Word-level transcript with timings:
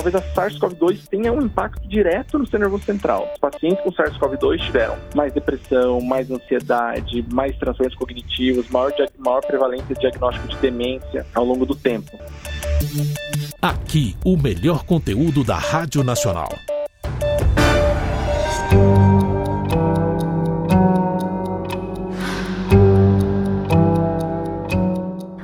talvez 0.00 0.14
a 0.14 0.22
SARS-CoV-2 0.34 1.08
tenha 1.10 1.30
um 1.30 1.42
impacto 1.42 1.86
direto 1.86 2.38
no 2.38 2.44
sistema 2.44 2.64
nervoso 2.64 2.84
central. 2.84 3.28
Os 3.34 3.38
pacientes 3.38 3.84
com 3.84 3.90
SARS-CoV-2 3.92 4.58
tiveram 4.64 4.96
mais 5.14 5.32
depressão, 5.32 6.00
mais 6.00 6.30
ansiedade, 6.30 7.24
mais 7.30 7.56
transtornos 7.58 7.94
cognitivos, 7.96 8.68
maior, 8.70 8.92
maior 9.18 9.40
prevalência 9.42 9.94
de 9.94 10.00
diagnóstico 10.00 10.48
de 10.48 10.56
demência 10.56 11.26
ao 11.34 11.44
longo 11.44 11.66
do 11.66 11.74
tempo. 11.74 12.18
Aqui, 13.60 14.16
o 14.24 14.38
melhor 14.38 14.84
conteúdo 14.84 15.44
da 15.44 15.56
Rádio 15.56 16.02
Nacional. 16.02 16.48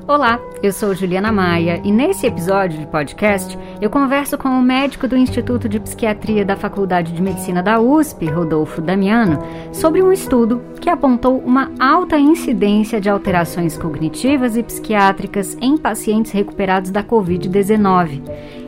Olá, 0.08 0.40
eu 0.66 0.72
sou 0.72 0.92
Juliana 0.96 1.30
Maia 1.30 1.80
e 1.84 1.92
nesse 1.92 2.26
episódio 2.26 2.80
de 2.80 2.86
podcast 2.86 3.56
eu 3.80 3.88
converso 3.88 4.36
com 4.36 4.48
o 4.48 4.60
médico 4.60 5.06
do 5.06 5.16
Instituto 5.16 5.68
de 5.68 5.78
Psiquiatria 5.78 6.44
da 6.44 6.56
Faculdade 6.56 7.12
de 7.12 7.22
Medicina 7.22 7.62
da 7.62 7.80
USP, 7.80 8.26
Rodolfo 8.26 8.80
Damiano, 8.80 9.38
sobre 9.72 10.02
um 10.02 10.10
estudo 10.10 10.60
que 10.80 10.90
apontou 10.90 11.38
uma 11.38 11.70
alta 11.78 12.18
incidência 12.18 13.00
de 13.00 13.08
alterações 13.08 13.78
cognitivas 13.78 14.56
e 14.56 14.62
psiquiátricas 14.62 15.56
em 15.60 15.78
pacientes 15.78 16.32
recuperados 16.32 16.90
da 16.90 17.04
Covid-19. 17.04 18.22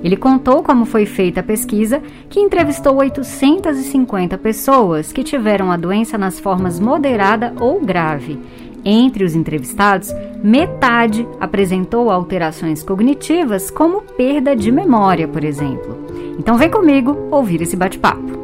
Ele 0.04 0.16
contou 0.16 0.62
como 0.62 0.84
foi 0.84 1.04
feita 1.04 1.40
a 1.40 1.42
pesquisa, 1.42 2.00
que 2.30 2.38
entrevistou 2.38 2.94
850 2.94 4.38
pessoas 4.38 5.12
que 5.12 5.24
tiveram 5.24 5.72
a 5.72 5.76
doença 5.76 6.16
nas 6.16 6.38
formas 6.38 6.78
moderada 6.78 7.52
ou 7.58 7.80
grave 7.80 8.38
entre 8.84 9.24
os 9.24 9.34
entrevistados, 9.34 10.12
metade 10.42 11.26
apresentou 11.40 12.10
alterações 12.10 12.82
cognitivas, 12.82 13.70
como 13.70 14.02
perda 14.02 14.54
de 14.54 14.70
memória, 14.70 15.26
por 15.26 15.44
exemplo. 15.44 15.96
Então 16.38 16.56
vem 16.56 16.70
comigo 16.70 17.16
ouvir 17.30 17.62
esse 17.62 17.76
bate-papo. 17.76 18.38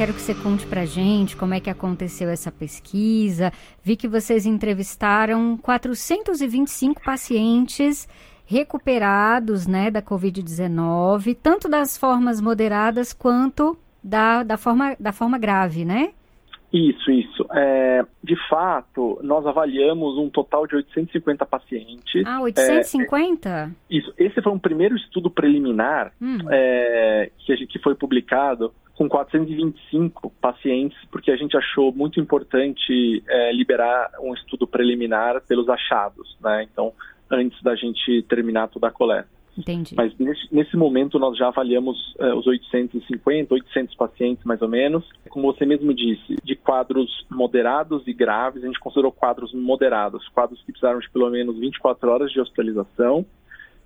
Quero 0.00 0.14
que 0.14 0.22
você 0.22 0.34
conte 0.34 0.64
pra 0.66 0.86
gente 0.86 1.36
como 1.36 1.52
é 1.52 1.60
que 1.60 1.68
aconteceu 1.68 2.30
essa 2.30 2.50
pesquisa. 2.50 3.52
Vi 3.84 3.96
que 3.96 4.08
vocês 4.08 4.46
entrevistaram 4.46 5.58
425 5.58 7.02
pacientes 7.02 8.08
recuperados, 8.46 9.66
né, 9.66 9.90
da 9.90 10.00
COVID-19, 10.00 11.36
tanto 11.40 11.68
das 11.68 11.98
formas 11.98 12.40
moderadas 12.40 13.12
quanto 13.12 13.78
da, 14.02 14.42
da, 14.42 14.56
forma, 14.56 14.96
da 14.98 15.12
forma 15.12 15.38
grave, 15.38 15.84
né? 15.84 16.12
Isso, 16.72 17.10
isso. 17.10 17.44
É, 17.52 18.04
de 18.22 18.36
fato, 18.48 19.18
nós 19.22 19.44
avaliamos 19.44 20.16
um 20.18 20.30
total 20.30 20.66
de 20.66 20.76
850 20.76 21.44
pacientes. 21.44 22.24
Ah, 22.24 22.40
850? 22.40 23.48
É, 23.48 23.70
isso. 23.96 24.12
Esse 24.16 24.40
foi 24.40 24.52
um 24.52 24.58
primeiro 24.58 24.94
estudo 24.96 25.28
preliminar 25.30 26.12
hum. 26.20 26.38
é, 26.48 27.30
que, 27.38 27.56
gente, 27.56 27.72
que 27.72 27.78
foi 27.80 27.96
publicado 27.96 28.72
com 28.94 29.08
425 29.08 30.30
pacientes, 30.40 30.96
porque 31.10 31.30
a 31.30 31.36
gente 31.36 31.56
achou 31.56 31.90
muito 31.90 32.20
importante 32.20 33.22
é, 33.28 33.52
liberar 33.52 34.10
um 34.20 34.34
estudo 34.34 34.66
preliminar 34.66 35.40
pelos 35.48 35.68
achados, 35.68 36.36
né? 36.40 36.68
Então, 36.70 36.92
antes 37.30 37.60
da 37.62 37.74
gente 37.74 38.22
terminar 38.28 38.68
toda 38.68 38.88
a 38.88 38.90
coleta. 38.90 39.39
Entendi. 39.60 39.94
Mas 39.94 40.16
nesse, 40.18 40.48
nesse 40.50 40.76
momento 40.76 41.18
nós 41.18 41.36
já 41.36 41.48
avaliamos 41.48 42.14
uh, 42.18 42.34
os 42.36 42.46
850, 42.46 43.54
800 43.54 43.94
pacientes 43.94 44.44
mais 44.44 44.62
ou 44.62 44.68
menos. 44.68 45.04
Como 45.28 45.52
você 45.52 45.66
mesmo 45.66 45.92
disse, 45.92 46.36
de 46.42 46.56
quadros 46.56 47.26
moderados 47.30 48.02
e 48.06 48.12
graves, 48.12 48.64
a 48.64 48.66
gente 48.66 48.80
considerou 48.80 49.12
quadros 49.12 49.52
moderados, 49.52 50.26
quadros 50.28 50.58
que 50.60 50.72
precisaram 50.72 50.98
de 50.98 51.10
pelo 51.10 51.28
menos 51.30 51.58
24 51.58 52.10
horas 52.10 52.32
de 52.32 52.40
hospitalização, 52.40 53.24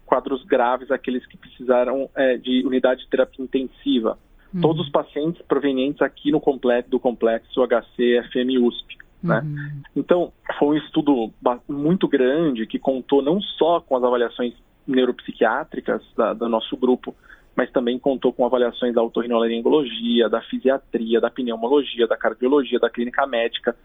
quadros 0.06 0.44
graves, 0.44 0.90
aqueles 0.90 1.26
que 1.26 1.36
precisaram 1.36 2.04
uh, 2.04 2.38
de 2.40 2.64
unidade 2.64 3.02
de 3.02 3.08
terapia 3.08 3.44
intensiva. 3.44 4.18
Uhum. 4.54 4.60
Todos 4.60 4.86
os 4.86 4.92
pacientes 4.92 5.42
provenientes 5.42 6.00
aqui 6.00 6.30
no 6.30 6.40
complexo, 6.40 6.90
do 6.90 7.00
complexo 7.00 7.66
HC 7.66 8.22
FM 8.30 8.62
USP. 8.62 8.96
Né? 9.24 9.40
Uhum. 9.40 9.82
Então, 9.96 10.32
foi 10.58 10.76
um 10.76 10.78
estudo 10.78 11.32
muito 11.66 12.06
grande 12.06 12.66
que 12.66 12.78
contou 12.78 13.22
não 13.22 13.40
só 13.40 13.80
com 13.80 13.96
as 13.96 14.04
avaliações 14.04 14.52
neuropsiquiátricas 14.86 16.02
da, 16.16 16.32
do 16.32 16.48
nosso 16.48 16.76
grupo, 16.76 17.14
mas 17.56 17.70
também 17.70 17.98
contou 17.98 18.32
com 18.32 18.44
avaliações 18.44 18.94
da 18.94 19.02
otorrinolaringologia, 19.02 20.28
da 20.28 20.40
fisiatria, 20.42 21.20
da 21.20 21.30
pneumologia, 21.30 22.06
da 22.06 22.16
cardiologia, 22.16 22.78
da 22.78 22.90
clínica 22.90 23.26
médica. 23.26 23.76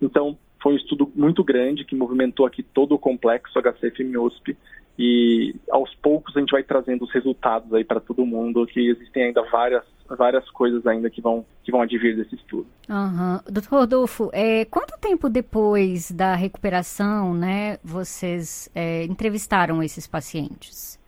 Então, 0.00 0.38
foi 0.66 0.72
um 0.72 0.76
estudo 0.78 1.12
muito 1.14 1.44
grande 1.44 1.84
que 1.84 1.94
movimentou 1.94 2.44
aqui 2.44 2.60
todo 2.60 2.96
o 2.96 2.98
complexo 2.98 3.56
HCFM-USP 3.56 4.56
e 4.98 5.54
aos 5.70 5.94
poucos 5.94 6.36
a 6.36 6.40
gente 6.40 6.50
vai 6.50 6.64
trazendo 6.64 7.04
os 7.04 7.12
resultados 7.12 7.72
aí 7.72 7.84
para 7.84 8.00
todo 8.00 8.26
mundo, 8.26 8.66
que 8.66 8.80
existem 8.80 9.26
ainda 9.26 9.42
várias 9.44 9.84
várias 10.08 10.50
coisas 10.50 10.84
ainda 10.84 11.08
que 11.08 11.20
vão 11.20 11.46
que 11.62 11.70
vão 11.70 11.82
advir 11.82 12.16
desse 12.16 12.34
estudo. 12.34 12.66
Uhum. 12.88 13.38
Doutor 13.48 13.78
Rodolfo, 13.78 14.28
é, 14.32 14.64
quanto 14.64 14.98
tempo 14.98 15.28
depois 15.28 16.10
da 16.10 16.34
recuperação, 16.34 17.32
né, 17.32 17.78
vocês 17.84 18.68
é, 18.74 19.04
entrevistaram 19.04 19.80
esses 19.84 20.08
pacientes? 20.08 20.98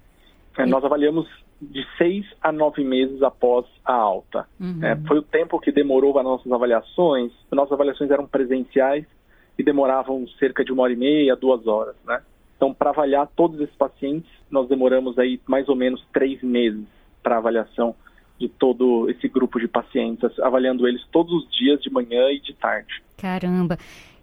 É, 0.57 0.67
nós 0.67 0.85
avaliamos 0.85 1.27
de 1.61 1.85
seis 1.97 2.25
a 2.41 2.53
nove 2.53 2.85
meses 2.85 3.21
após 3.25 3.67
a 3.85 3.93
alta. 3.93 4.47
Uhum. 4.61 4.85
É, 4.85 4.95
foi 5.09 5.19
o 5.19 5.23
tempo 5.23 5.59
que 5.59 5.73
demorou 5.73 6.17
as 6.17 6.25
nossas 6.25 6.53
avaliações. 6.53 7.33
As 7.51 7.57
nossas 7.57 7.73
avaliações 7.73 8.09
eram 8.09 8.25
presenciais 8.25 9.05
e 9.59 9.63
demoravam 9.63 10.27
cerca 10.39 10.65
de 10.65 10.73
uma 10.73 10.85
hora 10.85 10.93
e 10.93 10.97
meia, 10.97 11.35
duas 11.35 11.67
horas, 11.67 11.97
né? 12.07 12.23
Então, 12.57 12.73
para 12.73 12.91
avaliar 12.91 13.29
todos 13.37 13.61
esses 13.61 13.75
pacientes, 13.75 14.31
nós 14.51 14.69
demoramos 14.69 15.19
aí 15.19 15.41
mais 15.47 15.69
ou 15.69 15.77
menos 15.77 16.05
três 16.13 16.43
meses 16.43 16.85
para 17.23 17.39
avaliação 17.39 17.95
de 18.39 18.49
todo 18.49 19.11
esse 19.11 19.29
grupo 19.29 19.59
de 19.59 19.67
pacientes, 19.67 20.39
avaliando 20.41 20.87
eles 20.87 21.05
todos 21.11 21.33
os 21.33 21.51
dias, 21.57 21.81
de 21.81 21.91
manhã 21.91 22.31
e 22.31 22.41
de 22.41 22.55
tarde. 22.55 23.03
Caramba! 23.17 23.77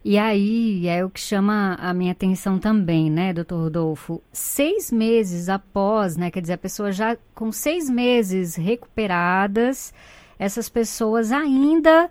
E 0.04 0.18
aí 0.18 0.88
é 0.88 1.04
o 1.04 1.10
que 1.10 1.20
chama 1.20 1.76
a 1.80 1.94
minha 1.94 2.12
atenção 2.12 2.60
também, 2.60 3.10
né, 3.10 3.34
doutor 3.34 3.64
Rodolfo? 3.64 4.22
Seis 4.32 4.92
meses 4.92 5.50
após, 5.50 6.16
né, 6.16 6.30
quer 6.30 6.42
dizer, 6.42 6.54
a 6.54 6.58
pessoa 6.58 6.92
já 6.92 7.18
com 7.34 7.52
seis 7.52 7.90
meses 7.90 8.56
recuperadas, 8.56 9.94
essas 10.38 10.70
pessoas 10.70 11.32
ainda 11.32 12.10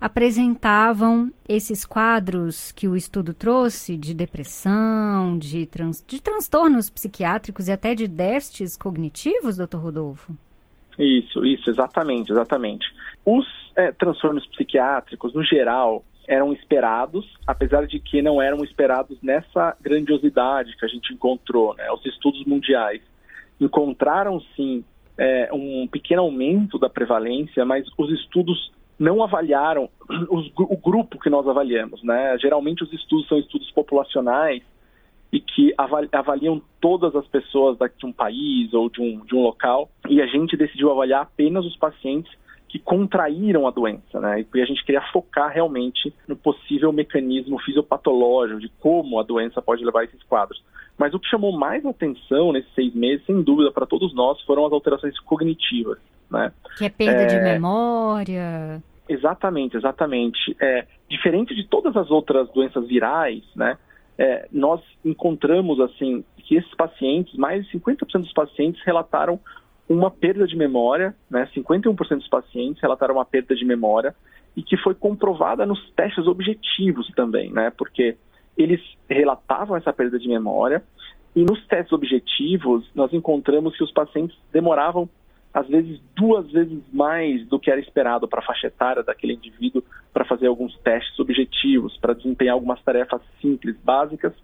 apresentavam 0.00 1.32
esses 1.48 1.84
quadros 1.84 2.70
que 2.72 2.86
o 2.86 2.96
estudo 2.96 3.32
trouxe 3.32 3.96
de 3.96 4.14
depressão, 4.14 5.38
de, 5.38 5.66
trans, 5.66 6.04
de 6.06 6.20
transtornos 6.20 6.90
psiquiátricos 6.90 7.68
e 7.68 7.72
até 7.72 7.94
de 7.94 8.06
déficits 8.06 8.76
cognitivos, 8.76 9.56
doutor 9.56 9.78
Rodolfo? 9.78 10.36
Isso, 10.98 11.44
isso, 11.44 11.70
exatamente, 11.70 12.30
exatamente. 12.30 12.86
Os 13.24 13.46
é, 13.76 13.92
transtornos 13.92 14.46
psiquiátricos, 14.46 15.34
no 15.34 15.42
geral, 15.42 16.04
eram 16.28 16.52
esperados, 16.52 17.24
apesar 17.46 17.86
de 17.86 17.98
que 18.00 18.20
não 18.20 18.40
eram 18.40 18.64
esperados 18.64 19.18
nessa 19.22 19.76
grandiosidade 19.80 20.76
que 20.76 20.84
a 20.84 20.88
gente 20.88 21.12
encontrou, 21.12 21.74
né? 21.74 21.90
Os 21.92 22.04
estudos 22.04 22.44
mundiais 22.44 23.00
encontraram 23.60 24.40
sim 24.54 24.84
é, 25.16 25.48
um 25.52 25.86
pequeno 25.86 26.22
aumento 26.22 26.78
da 26.78 26.90
prevalência, 26.90 27.64
mas 27.64 27.86
os 27.96 28.10
estudos 28.10 28.72
não 28.98 29.22
avaliaram 29.22 29.88
os, 30.30 30.50
o 30.56 30.76
grupo 30.76 31.18
que 31.18 31.30
nós 31.30 31.46
avaliamos, 31.46 32.02
né? 32.02 32.36
Geralmente 32.38 32.82
os 32.82 32.92
estudos 32.92 33.28
são 33.28 33.38
estudos 33.38 33.70
populacionais 33.72 34.62
e 35.32 35.40
que 35.40 35.74
avaliam 36.12 36.62
todas 36.80 37.14
as 37.14 37.26
pessoas 37.26 37.76
de 37.98 38.06
um 38.06 38.12
país 38.12 38.72
ou 38.72 38.88
de 38.88 39.00
um, 39.00 39.24
de 39.24 39.34
um 39.34 39.42
local, 39.42 39.90
e 40.08 40.22
a 40.22 40.26
gente 40.26 40.56
decidiu 40.56 40.90
avaliar 40.90 41.22
apenas 41.22 41.64
os 41.64 41.76
pacientes 41.76 42.32
que 42.68 42.78
contraíram 42.78 43.66
a 43.66 43.70
doença, 43.70 44.20
né? 44.20 44.44
E 44.54 44.60
a 44.60 44.64
gente 44.64 44.84
queria 44.84 45.00
focar 45.12 45.52
realmente 45.52 46.12
no 46.26 46.36
possível 46.36 46.92
mecanismo 46.92 47.58
fisiopatológico 47.60 48.60
de 48.60 48.68
como 48.80 49.20
a 49.20 49.22
doença 49.22 49.62
pode 49.62 49.84
levar 49.84 50.00
a 50.00 50.04
esses 50.04 50.22
quadros. 50.24 50.62
Mas 50.98 51.14
o 51.14 51.20
que 51.20 51.28
chamou 51.28 51.52
mais 51.52 51.84
atenção 51.84 52.52
nesses 52.52 52.72
seis 52.74 52.94
meses, 52.94 53.24
sem 53.26 53.42
dúvida, 53.42 53.70
para 53.70 53.86
todos 53.86 54.14
nós, 54.14 54.40
foram 54.42 54.66
as 54.66 54.72
alterações 54.72 55.18
cognitivas, 55.20 55.98
né? 56.30 56.52
Que 56.76 56.86
é 56.86 56.88
perda 56.88 57.22
é... 57.22 57.26
de 57.26 57.40
memória. 57.40 58.82
Exatamente, 59.08 59.76
exatamente. 59.76 60.56
É, 60.60 60.86
diferente 61.08 61.54
de 61.54 61.66
todas 61.68 61.96
as 61.96 62.10
outras 62.10 62.48
doenças 62.52 62.86
virais, 62.86 63.42
né? 63.54 63.78
É, 64.18 64.48
nós 64.50 64.80
encontramos 65.04 65.78
assim 65.80 66.24
que 66.38 66.56
esses 66.56 66.74
pacientes, 66.74 67.34
mais 67.36 67.66
de 67.66 67.78
50% 67.78 68.20
dos 68.20 68.32
pacientes 68.32 68.82
relataram 68.84 69.38
uma 69.88 70.10
perda 70.10 70.46
de 70.46 70.56
memória, 70.56 71.14
né? 71.30 71.48
51% 71.54 72.16
dos 72.16 72.28
pacientes 72.28 72.82
relataram 72.82 73.14
uma 73.14 73.24
perda 73.24 73.54
de 73.54 73.64
memória 73.64 74.14
e 74.56 74.62
que 74.62 74.76
foi 74.76 74.94
comprovada 74.94 75.66
nos 75.66 75.90
testes 75.90 76.26
objetivos 76.26 77.06
também, 77.14 77.52
né? 77.52 77.70
Porque 77.76 78.16
eles 78.56 78.80
relatavam 79.08 79.76
essa 79.76 79.92
perda 79.92 80.18
de 80.18 80.28
memória 80.28 80.82
e 81.34 81.44
nos 81.44 81.64
testes 81.66 81.92
objetivos 81.92 82.88
nós 82.94 83.12
encontramos 83.12 83.76
que 83.76 83.84
os 83.84 83.92
pacientes 83.92 84.36
demoravam 84.50 85.08
às 85.56 85.66
vezes 85.68 85.98
duas 86.14 86.52
vezes 86.52 86.82
mais 86.92 87.46
do 87.46 87.58
que 87.58 87.70
era 87.70 87.80
esperado 87.80 88.28
para 88.28 88.40
a 88.40 88.44
faixa 88.44 88.66
etária 88.66 89.02
daquele 89.02 89.32
indivíduo 89.32 89.82
para 90.12 90.22
fazer 90.22 90.48
alguns 90.48 90.76
testes 90.80 91.18
objetivos, 91.18 91.96
para 91.96 92.12
desempenhar 92.12 92.52
algumas 92.52 92.78
tarefas 92.82 93.22
simples, 93.40 93.74
básicas, 93.82 94.34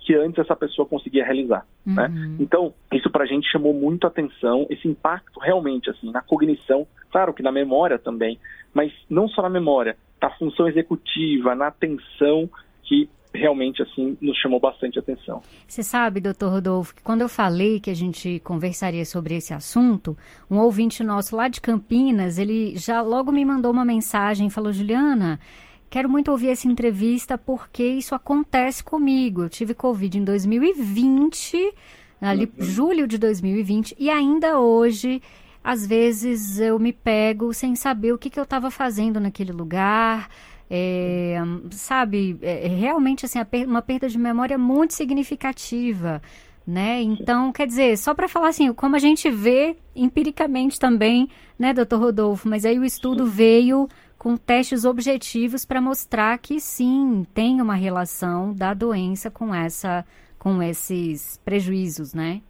que 0.00 0.14
antes 0.14 0.38
essa 0.38 0.56
pessoa 0.56 0.88
conseguia 0.88 1.26
realizar. 1.26 1.66
Né? 1.84 2.06
Uhum. 2.06 2.14
Né? 2.14 2.36
Então, 2.40 2.72
isso 2.90 3.10
para 3.10 3.24
a 3.24 3.26
gente 3.26 3.52
chamou 3.52 3.74
muito 3.74 4.06
atenção, 4.06 4.66
esse 4.70 4.88
impacto 4.88 5.38
realmente 5.38 5.90
assim 5.90 6.10
na 6.10 6.22
cognição, 6.22 6.86
claro 7.10 7.34
que 7.34 7.42
na 7.42 7.52
memória 7.52 7.98
também, 7.98 8.38
mas 8.72 8.90
não 9.10 9.28
só 9.28 9.42
na 9.42 9.50
memória, 9.50 9.94
na 10.22 10.30
função 10.30 10.66
executiva, 10.66 11.54
na 11.54 11.66
atenção, 11.66 12.48
que 12.82 13.10
realmente 13.34 13.82
assim 13.82 14.16
nos 14.20 14.36
chamou 14.38 14.60
bastante 14.60 14.98
atenção. 14.98 15.40
Você 15.66 15.82
sabe, 15.82 16.20
doutor 16.20 16.50
Rodolfo, 16.50 16.94
que 16.94 17.02
quando 17.02 17.22
eu 17.22 17.28
falei 17.28 17.80
que 17.80 17.90
a 17.90 17.94
gente 17.94 18.40
conversaria 18.40 19.04
sobre 19.04 19.36
esse 19.36 19.54
assunto, 19.54 20.16
um 20.50 20.58
ouvinte 20.58 21.02
nosso 21.02 21.34
lá 21.36 21.48
de 21.48 21.60
Campinas, 21.60 22.38
ele 22.38 22.76
já 22.76 23.00
logo 23.00 23.32
me 23.32 23.44
mandou 23.44 23.72
uma 23.72 23.84
mensagem 23.84 24.46
e 24.46 24.50
falou, 24.50 24.72
Juliana, 24.72 25.40
quero 25.88 26.08
muito 26.08 26.30
ouvir 26.30 26.50
essa 26.50 26.68
entrevista 26.68 27.38
porque 27.38 27.84
isso 27.84 28.14
acontece 28.14 28.84
comigo. 28.84 29.44
Eu 29.44 29.48
tive 29.48 29.74
Covid 29.74 30.18
em 30.18 30.24
2020, 30.24 31.74
ali 32.20 32.44
uhum. 32.44 32.64
julho 32.64 33.06
de 33.06 33.18
2020, 33.18 33.96
e 33.98 34.10
ainda 34.10 34.58
hoje 34.58 35.22
às 35.64 35.86
vezes 35.86 36.58
eu 36.58 36.78
me 36.78 36.92
pego 36.92 37.52
sem 37.54 37.76
saber 37.76 38.12
o 38.12 38.18
que, 38.18 38.28
que 38.28 38.38
eu 38.38 38.44
estava 38.44 38.70
fazendo 38.70 39.20
naquele 39.20 39.52
lugar, 39.52 40.28
é, 40.74 41.36
sabe, 41.70 42.38
é, 42.40 42.64
é, 42.64 42.68
realmente 42.68 43.26
assim, 43.26 43.38
uma 43.66 43.82
perda 43.82 44.08
de 44.08 44.16
memória 44.16 44.56
muito 44.56 44.94
significativa. 44.94 46.22
Né? 46.66 47.02
Então, 47.02 47.52
quer 47.52 47.66
dizer, 47.66 47.98
só 47.98 48.14
para 48.14 48.28
falar 48.28 48.48
assim, 48.48 48.72
como 48.72 48.96
a 48.96 48.98
gente 48.98 49.28
vê 49.28 49.76
empiricamente 49.94 50.78
também, 50.78 51.28
né, 51.58 51.74
doutor 51.74 51.98
Rodolfo, 51.98 52.48
mas 52.48 52.64
aí 52.64 52.78
o 52.78 52.84
estudo 52.84 53.26
veio 53.26 53.86
com 54.16 54.36
testes 54.36 54.84
objetivos 54.84 55.66
para 55.66 55.80
mostrar 55.80 56.38
que 56.38 56.58
sim, 56.58 57.26
tem 57.34 57.60
uma 57.60 57.74
relação 57.74 58.54
da 58.54 58.72
doença 58.72 59.30
com 59.30 59.54
essa 59.54 60.06
com 60.38 60.60
esses 60.62 61.36
prejuízos, 61.44 62.14
né? 62.14 62.40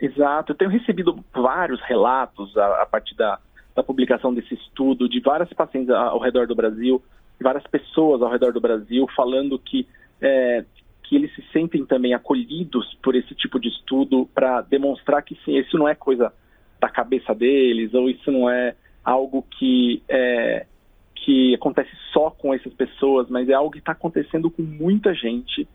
Exato. 0.00 0.52
Eu 0.52 0.56
tenho 0.56 0.70
recebido 0.70 1.24
vários 1.32 1.80
relatos 1.82 2.56
a, 2.56 2.82
a 2.82 2.86
partir 2.86 3.14
da, 3.14 3.38
da 3.76 3.82
publicação 3.82 4.34
desse 4.34 4.54
estudo 4.54 5.08
de 5.08 5.20
várias 5.20 5.52
pacientes 5.52 5.90
ao 5.90 6.18
redor 6.18 6.48
do 6.48 6.54
Brasil 6.56 7.02
várias 7.42 7.66
pessoas 7.66 8.22
ao 8.22 8.30
redor 8.30 8.52
do 8.52 8.60
Brasil 8.60 9.06
falando 9.16 9.58
que, 9.58 9.86
é, 10.20 10.64
que 11.02 11.16
eles 11.16 11.34
se 11.34 11.42
sentem 11.52 11.84
também 11.84 12.14
acolhidos 12.14 12.96
por 13.02 13.14
esse 13.14 13.34
tipo 13.34 13.58
de 13.60 13.68
estudo 13.68 14.28
para 14.34 14.60
demonstrar 14.62 15.22
que 15.22 15.38
sim, 15.44 15.56
isso 15.56 15.78
não 15.78 15.88
é 15.88 15.94
coisa 15.94 16.32
da 16.80 16.88
cabeça 16.88 17.34
deles 17.34 17.94
ou 17.94 18.08
isso 18.08 18.30
não 18.30 18.48
é 18.48 18.74
algo 19.04 19.44
que 19.58 20.02
é, 20.08 20.66
que 21.14 21.54
acontece 21.54 21.90
só 22.12 22.30
com 22.30 22.54
essas 22.54 22.72
pessoas, 22.72 23.28
mas 23.28 23.48
é 23.48 23.52
algo 23.52 23.70
que 23.70 23.78
está 23.78 23.92
acontecendo 23.92 24.50
com 24.50 24.62
muita 24.62 25.14
gente 25.14 25.68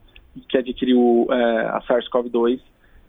que 0.49 0.57
adquiriu 0.57 1.27
é, 1.29 1.65
a 1.67 1.81
SARS-CoV-2 1.87 2.59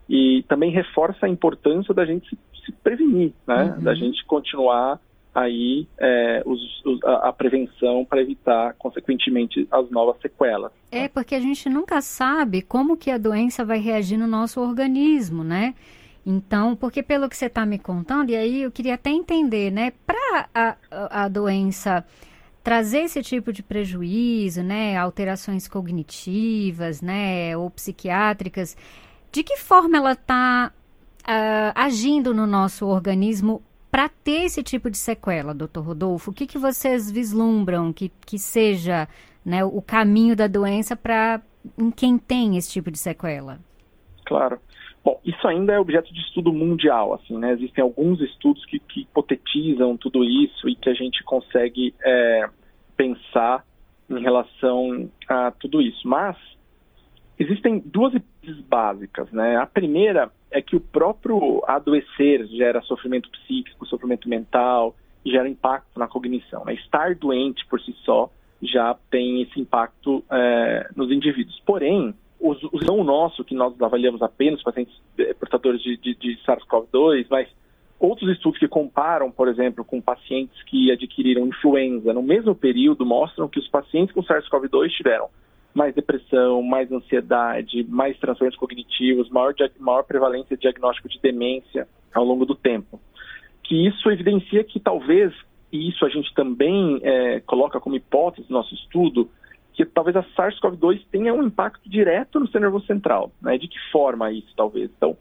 e 0.07 0.43
também 0.47 0.69
reforça 0.69 1.25
a 1.25 1.29
importância 1.29 1.93
da 1.93 2.05
gente 2.05 2.29
se, 2.29 2.37
se 2.65 2.71
prevenir, 2.71 3.33
né? 3.47 3.75
Uhum. 3.77 3.83
Da 3.83 3.95
gente 3.95 4.23
continuar 4.25 4.99
aí 5.35 5.85
é, 5.99 6.41
os, 6.45 6.59
os, 6.85 7.03
a, 7.03 7.29
a, 7.29 7.33
prevenção 7.33 8.05
para 8.05 8.21
evitar, 8.21 8.73
consequentemente, 8.75 9.67
as 9.69 9.91
novas 9.91 10.19
sequelas. 10.21 10.71
É, 10.89 11.09
porque 11.09 11.35
a 11.35 11.39
gente 11.41 11.67
nunca 11.67 11.99
sabe 11.99 12.61
como 12.61 12.95
que 12.95 13.11
a 13.11 13.17
doença 13.17 13.65
vai 13.65 13.79
reagir 13.79 14.17
no 14.17 14.25
nosso 14.25 14.61
organismo, 14.61 15.43
né? 15.43 15.75
Então, 16.25 16.75
porque 16.75 17.03
pelo 17.03 17.29
que 17.29 17.35
você 17.35 17.47
está 17.47 17.65
me 17.65 17.77
contando, 17.77 18.31
e 18.31 18.35
aí 18.35 18.61
eu 18.61 18.71
queria 18.71 18.95
até 18.95 19.09
entender, 19.09 19.69
né? 19.71 19.91
Para 20.07 20.49
a, 20.55 20.75
a 21.23 21.27
doença 21.27 22.05
trazer 22.63 23.01
esse 23.01 23.21
tipo 23.21 23.51
de 23.51 23.61
prejuízo, 23.61 24.63
né? 24.63 24.97
Alterações 24.97 25.67
cognitivas, 25.67 27.01
né? 27.01 27.55
Ou 27.57 27.69
psiquiátricas, 27.69 28.75
de 29.31 29.43
que 29.43 29.57
forma 29.57 29.97
ela 29.97 30.13
está 30.13 30.71
uh, 30.71 31.21
ah, 31.25 31.73
agindo 31.75 32.33
no 32.33 32.47
nosso 32.47 32.87
organismo 32.87 33.61
para 33.95 34.09
ter 34.09 34.43
esse 34.43 34.61
tipo 34.61 34.91
de 34.91 34.97
sequela, 34.97 35.53
doutor 35.53 35.85
Rodolfo, 35.85 36.29
o 36.29 36.33
que, 36.33 36.45
que 36.45 36.57
vocês 36.57 37.09
vislumbram 37.09 37.93
que, 37.93 38.11
que 38.27 38.37
seja 38.37 39.07
né, 39.45 39.63
o 39.63 39.81
caminho 39.81 40.35
da 40.35 40.47
doença 40.47 40.97
para 40.97 41.41
em 41.79 41.89
quem 41.89 42.17
tem 42.17 42.57
esse 42.57 42.69
tipo 42.69 42.91
de 42.91 42.99
sequela? 42.99 43.57
Claro. 44.25 44.59
Bom, 45.01 45.17
isso 45.23 45.47
ainda 45.47 45.71
é 45.71 45.79
objeto 45.79 46.13
de 46.13 46.19
estudo 46.19 46.51
mundial, 46.51 47.13
assim, 47.13 47.37
né? 47.37 47.53
Existem 47.53 47.81
alguns 47.81 48.19
estudos 48.19 48.65
que, 48.65 48.79
que 48.79 49.03
hipotetizam 49.03 49.95
tudo 49.95 50.25
isso 50.25 50.67
e 50.67 50.75
que 50.75 50.89
a 50.89 50.93
gente 50.93 51.23
consegue 51.23 51.95
é, 52.03 52.49
pensar 52.97 53.63
em 54.09 54.19
relação 54.19 55.09
a 55.25 55.51
tudo 55.51 55.81
isso. 55.81 56.05
Mas 56.05 56.35
existem 57.37 57.79
duas 57.85 58.13
hipóteses 58.13 58.61
básicas, 58.65 59.31
né? 59.31 59.57
A 59.57 59.65
primeira 59.65 60.31
é 60.51 60.61
que 60.61 60.75
o 60.75 60.79
próprio 60.79 61.61
adoecer 61.67 62.45
gera 62.47 62.81
sofrimento 62.81 63.29
psíquico, 63.29 63.85
sofrimento 63.85 64.29
mental, 64.29 64.95
gera 65.25 65.49
impacto 65.49 65.99
na 65.99 66.07
cognição. 66.07 66.63
Né? 66.65 66.75
Estar 66.75 67.15
doente 67.15 67.65
por 67.67 67.81
si 67.81 67.93
só 68.03 68.29
já 68.61 68.95
tem 69.09 69.41
esse 69.41 69.59
impacto 69.59 70.23
é, 70.31 70.89
nos 70.95 71.11
indivíduos. 71.11 71.61
Porém, 71.65 72.13
os, 72.39 72.61
os 72.71 72.85
não 72.85 73.03
nosso, 73.03 73.43
que 73.43 73.55
nós 73.55 73.79
avaliamos 73.81 74.21
apenas 74.21 74.63
pacientes 74.63 74.93
é, 75.17 75.33
portadores 75.33 75.81
de, 75.81 75.97
de, 75.97 76.15
de 76.15 76.37
SARS-CoV-2, 76.45 77.27
mas 77.29 77.49
outros 77.99 78.29
estudos 78.31 78.59
que 78.59 78.67
comparam, 78.67 79.31
por 79.31 79.47
exemplo, 79.47 79.83
com 79.83 79.99
pacientes 79.99 80.61
que 80.63 80.91
adquiriram 80.91 81.47
influenza 81.47 82.13
no 82.13 82.23
mesmo 82.23 82.55
período 82.55 83.05
mostram 83.05 83.49
que 83.49 83.59
os 83.59 83.67
pacientes 83.67 84.13
com 84.13 84.23
SARS-CoV-2 84.23 84.89
tiveram 84.91 85.29
mais 85.75 85.93
depressão, 85.93 86.63
mais 86.63 86.89
ansiedade, 86.89 87.83
mais 87.89 88.17
transtornos 88.17 88.55
cognitivos, 88.55 89.29
maior, 89.29 89.53
maior 89.77 90.03
prevalência 90.03 90.55
de 90.55 90.61
diagnóstico 90.61 91.09
de 91.09 91.19
demência 91.21 91.85
ao 92.13 92.23
longo 92.23 92.45
do 92.45 92.55
tempo. 92.55 92.99
Que 93.61 93.85
isso 93.85 94.09
evidencia 94.09 94.63
que 94.63 94.79
talvez, 94.79 95.33
e 95.71 95.89
isso 95.89 96.05
a 96.05 96.09
gente 96.09 96.33
também 96.33 97.01
é, 97.03 97.41
coloca 97.41 97.79
como 97.81 97.97
hipótese 97.97 98.49
no 98.49 98.57
nosso 98.57 98.73
estudo, 98.73 99.29
que 99.73 99.85
talvez 99.85 100.15
a 100.15 100.23
SARS-CoV-2 100.23 101.01
tenha 101.11 101.33
um 101.33 101.43
impacto 101.43 101.89
direto 101.89 102.39
no 102.39 102.45
sistema 102.45 102.67
nervoso 102.67 102.85
central. 102.85 103.33
Né? 103.41 103.57
De 103.57 103.67
que 103.67 103.77
forma 103.91 104.31
isso, 104.31 104.53
talvez? 104.55 104.89
Então, 104.95 105.17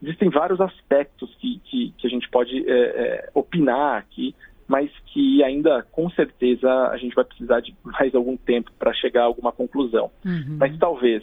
existem 0.00 0.30
vários 0.30 0.60
aspectos 0.60 1.34
que, 1.40 1.60
que, 1.64 1.92
que 1.98 2.06
a 2.06 2.10
gente 2.10 2.28
pode 2.30 2.64
é, 2.70 2.72
é, 2.72 3.30
opinar 3.34 3.98
aqui 3.98 4.36
mas 4.66 4.90
que 5.06 5.42
ainda, 5.44 5.82
com 5.92 6.10
certeza, 6.10 6.68
a 6.88 6.96
gente 6.96 7.14
vai 7.14 7.24
precisar 7.24 7.60
de 7.60 7.74
mais 7.84 8.14
algum 8.14 8.36
tempo 8.36 8.70
para 8.78 8.92
chegar 8.92 9.22
a 9.22 9.26
alguma 9.26 9.52
conclusão. 9.52 10.10
Uhum. 10.24 10.56
Mas 10.58 10.76
talvez 10.78 11.22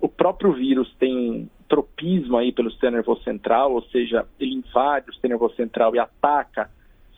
o 0.00 0.08
próprio 0.08 0.52
vírus 0.52 0.92
tenha 0.98 1.46
tropismo 1.68 2.36
aí 2.36 2.52
pelo 2.52 2.70
sistema 2.70 2.96
nervoso 2.96 3.22
central, 3.22 3.72
ou 3.72 3.82
seja, 3.84 4.26
ele 4.38 4.54
invade 4.54 5.08
o 5.08 5.12
sistema 5.12 5.34
nervoso 5.34 5.54
central 5.54 5.94
e 5.94 5.98
ataca, 5.98 6.68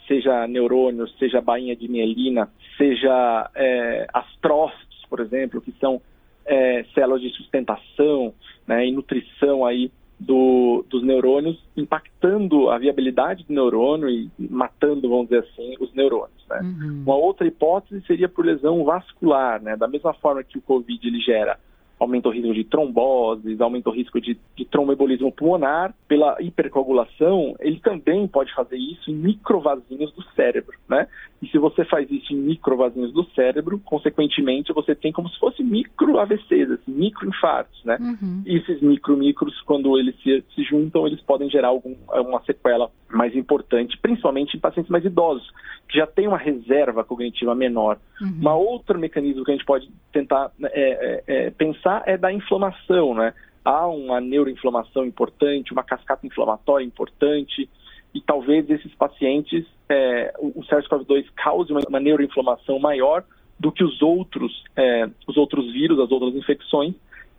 seja 0.06 0.46
neurônios, 0.46 1.16
seja 1.18 1.40
bainha 1.40 1.74
de 1.74 1.88
mielina, 1.88 2.48
seja 2.76 3.50
é, 3.54 4.06
astrócitos, 4.12 5.02
por 5.08 5.20
exemplo, 5.20 5.62
que 5.62 5.72
são 5.80 6.00
é, 6.44 6.84
células 6.94 7.22
de 7.22 7.30
sustentação 7.30 8.34
né, 8.66 8.86
e 8.86 8.92
nutrição 8.92 9.64
aí 9.64 9.90
do, 10.18 10.84
dos 10.88 11.02
neurônios, 11.02 11.62
impactando 11.76 12.70
a 12.70 12.78
viabilidade 12.78 13.44
do 13.44 13.52
neurônio 13.52 14.08
e 14.08 14.30
matando, 14.38 15.08
vamos 15.08 15.28
dizer 15.28 15.40
assim, 15.40 15.74
os 15.80 15.92
neurônios. 15.94 16.44
Né? 16.48 16.60
Uhum. 16.62 17.02
Uma 17.04 17.16
outra 17.16 17.46
hipótese 17.46 18.04
seria 18.06 18.28
por 18.28 18.44
lesão 18.44 18.84
vascular, 18.84 19.60
né? 19.62 19.76
da 19.76 19.88
mesma 19.88 20.14
forma 20.14 20.42
que 20.42 20.58
o 20.58 20.62
COVID 20.62 21.06
ele 21.06 21.20
gera 21.20 21.58
aumenta 21.98 22.28
o 22.28 22.32
risco 22.32 22.54
de 22.54 22.64
tromboses, 22.64 23.60
aumenta 23.60 23.90
o 23.90 23.92
risco 23.92 24.20
de, 24.20 24.38
de 24.56 24.64
tromboembolismo 24.64 25.32
pulmonar. 25.32 25.94
Pela 26.08 26.36
hipercoagulação, 26.40 27.54
ele 27.60 27.80
também 27.80 28.26
pode 28.26 28.52
fazer 28.54 28.76
isso 28.76 29.10
em 29.10 29.14
microvasinhos 29.14 30.12
do 30.12 30.22
cérebro, 30.34 30.76
né? 30.88 31.06
E 31.44 31.48
se 31.50 31.58
você 31.58 31.84
faz 31.84 32.10
isso 32.10 32.32
em 32.32 32.36
microvasinhos 32.36 33.12
do 33.12 33.22
cérebro, 33.34 33.78
consequentemente 33.84 34.72
você 34.72 34.94
tem 34.94 35.12
como 35.12 35.28
se 35.28 35.38
fosse 35.38 35.62
micro 35.62 36.18
AVCs, 36.18 36.70
assim, 36.70 36.90
microinfartos, 36.90 37.84
né? 37.84 37.98
Uhum. 38.00 38.42
E 38.46 38.56
esses 38.56 38.80
micro-micros, 38.80 39.60
quando 39.62 39.98
eles 39.98 40.16
se, 40.22 40.42
se 40.54 40.62
juntam, 40.62 41.06
eles 41.06 41.20
podem 41.20 41.50
gerar 41.50 41.68
algum, 41.68 41.94
uma 42.08 42.42
sequela 42.44 42.90
mais 43.10 43.36
importante, 43.36 43.98
principalmente 44.00 44.56
em 44.56 44.60
pacientes 44.60 44.90
mais 44.90 45.04
idosos, 45.04 45.46
que 45.86 45.98
já 45.98 46.06
têm 46.06 46.26
uma 46.26 46.38
reserva 46.38 47.04
cognitiva 47.04 47.54
menor. 47.54 47.98
Uhum. 48.22 48.38
Uma 48.40 48.54
outro 48.54 48.98
mecanismo 48.98 49.44
que 49.44 49.50
a 49.50 49.54
gente 49.54 49.66
pode 49.66 49.90
tentar 50.12 50.50
né, 50.58 50.70
é, 50.72 50.82
é, 50.82 51.24
é, 51.26 51.50
pensar 51.50 52.04
é 52.06 52.16
da 52.16 52.32
inflamação, 52.32 53.14
né? 53.14 53.34
Há 53.62 53.86
uma 53.86 54.18
neuroinflamação 54.18 55.04
importante, 55.04 55.72
uma 55.72 55.82
cascata 55.82 56.26
inflamatória 56.26 56.84
importante, 56.84 57.68
e 58.14 58.20
talvez 58.20 58.70
esses 58.70 58.94
pacientes, 58.94 59.66
é, 59.88 60.32
o 60.38 60.62
SARS-CoV-2 60.62 61.26
cause 61.36 61.72
uma, 61.72 61.80
uma, 61.88 62.00
neuroinflamação 62.00 62.78
maior 62.78 63.24
do 63.58 63.72
que 63.72 63.82
os 63.82 64.00
outros, 64.00 64.64
é, 64.76 65.08
os 65.26 65.36
outros 65.36 65.72
vírus, 65.72 65.98
as 65.98 66.10
outras 66.12 66.34
infecções, 66.34 66.94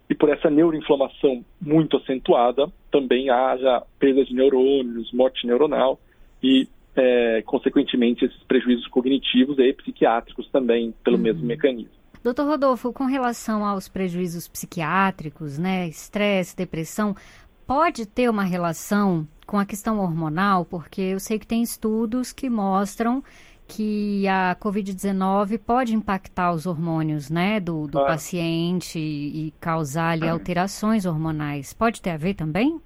e 0.09 0.13
por 0.13 0.29
essa 0.29 0.49
neuroinflamação 0.49 1.43
muito 1.59 1.97
acentuada, 1.97 2.67
também 2.91 3.29
haja 3.29 3.81
perda 3.97 4.23
de 4.25 4.33
neurônios, 4.33 5.11
morte 5.13 5.47
neuronal 5.47 5.99
e, 6.43 6.67
é, 6.95 7.41
consequentemente, 7.45 8.25
esses 8.25 8.43
prejuízos 8.43 8.87
cognitivos 8.87 9.57
e 9.57 9.73
psiquiátricos 9.73 10.47
também 10.49 10.93
pelo 11.03 11.15
uhum. 11.15 11.23
mesmo 11.23 11.45
mecanismo. 11.45 12.05
Doutor 12.25 12.47
Rodolfo, 12.47 12.91
com 12.91 13.05
relação 13.05 13.63
aos 13.63 13.87
prejuízos 13.87 14.47
psiquiátricos, 14.47 15.59
né, 15.59 15.87
estresse, 15.87 16.57
depressão, 16.57 17.15
pode 17.67 18.05
ter 18.05 18.29
uma 18.29 18.43
relação 18.43 19.27
com 19.45 19.57
a 19.57 19.65
questão 19.65 19.99
hormonal? 19.99 20.65
Porque 20.65 21.01
eu 21.01 21.19
sei 21.19 21.39
que 21.39 21.47
tem 21.47 21.61
estudos 21.61 22.31
que 22.31 22.49
mostram 22.49 23.23
que 23.67 24.27
a 24.27 24.55
Covid-19 24.59 25.59
pode 25.59 25.95
impactar 25.95 26.51
os 26.53 26.65
hormônios, 26.65 27.29
né, 27.29 27.59
do, 27.59 27.87
do 27.87 27.99
ah. 27.99 28.05
paciente 28.05 28.99
e 28.99 29.53
causar 29.59 30.11
ali 30.11 30.27
alterações 30.27 31.05
hormonais. 31.05 31.73
Pode 31.73 32.01
ter 32.01 32.11
a 32.11 32.17
ver 32.17 32.35
também? 32.35 32.79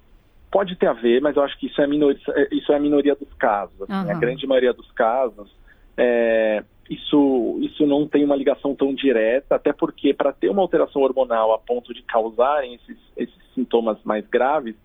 Pode 0.51 0.75
ter 0.77 0.88
a 0.88 0.93
ver, 0.93 1.21
mas 1.21 1.36
eu 1.36 1.43
acho 1.43 1.57
que 1.59 1.67
isso 1.67 1.79
é 1.79 1.83
a 1.83 1.88
minoria, 1.88 2.19
isso 2.51 2.71
é 2.71 2.75
a 2.75 2.79
minoria 2.79 3.15
dos 3.15 3.31
casos. 3.33 3.81
Assim, 3.81 3.93
uhum. 4.07 4.15
A 4.15 4.19
grande 4.19 4.48
maioria 4.48 4.74
dos 4.74 4.89
casos, 4.93 5.53
é, 5.98 6.63
isso, 6.89 7.60
isso 7.62 7.86
não 7.86 8.08
tem 8.08 8.25
uma 8.25 8.36
ligação 8.36 8.74
tão 8.74 8.93
direta, 8.93 9.55
até 9.55 9.72
porque 9.72 10.13
para 10.13 10.34
ter 10.34 10.50
uma 10.50 10.62
alteração 10.62 11.03
hormonal 11.03 11.53
a 11.53 11.60
ponto 11.60 11.93
de 11.93 12.01
causarem 12.01 12.74
esses, 12.75 12.98
esses 13.15 13.53
sintomas 13.53 13.98
mais 14.03 14.27
graves, 14.27 14.75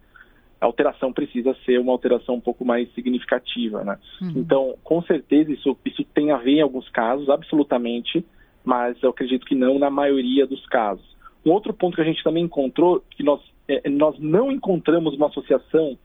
a 0.60 0.66
alteração 0.66 1.12
precisa 1.12 1.56
ser 1.64 1.78
uma 1.80 1.92
alteração 1.92 2.36
um 2.36 2.40
pouco 2.40 2.64
mais 2.64 2.92
significativa, 2.94 3.82
né? 3.84 3.98
Uhum. 4.20 4.32
Então, 4.36 4.74
com 4.84 5.02
certeza, 5.02 5.52
isso, 5.52 5.76
isso 5.84 6.04
tem 6.14 6.30
a 6.30 6.36
ver 6.36 6.58
em 6.58 6.62
alguns 6.62 6.88
casos, 6.90 7.28
absolutamente, 7.28 8.24
mas 8.62 9.02
eu 9.02 9.10
acredito 9.10 9.46
que 9.46 9.54
não 9.54 9.78
na 9.78 9.90
maioria 9.90 10.46
dos 10.46 10.64
casos. 10.66 11.04
Um 11.44 11.52
outro 11.52 11.72
ponto 11.72 11.94
que 11.94 12.02
a 12.02 12.06
gente 12.06 12.22
também 12.22 12.44
encontrou, 12.44 13.02
que 13.10 13.22
nós, 13.22 13.40
é, 13.68 13.88
nós 13.88 14.18
não 14.18 14.52
encontramos 14.52 15.14
uma 15.14 15.26
associação 15.26 15.98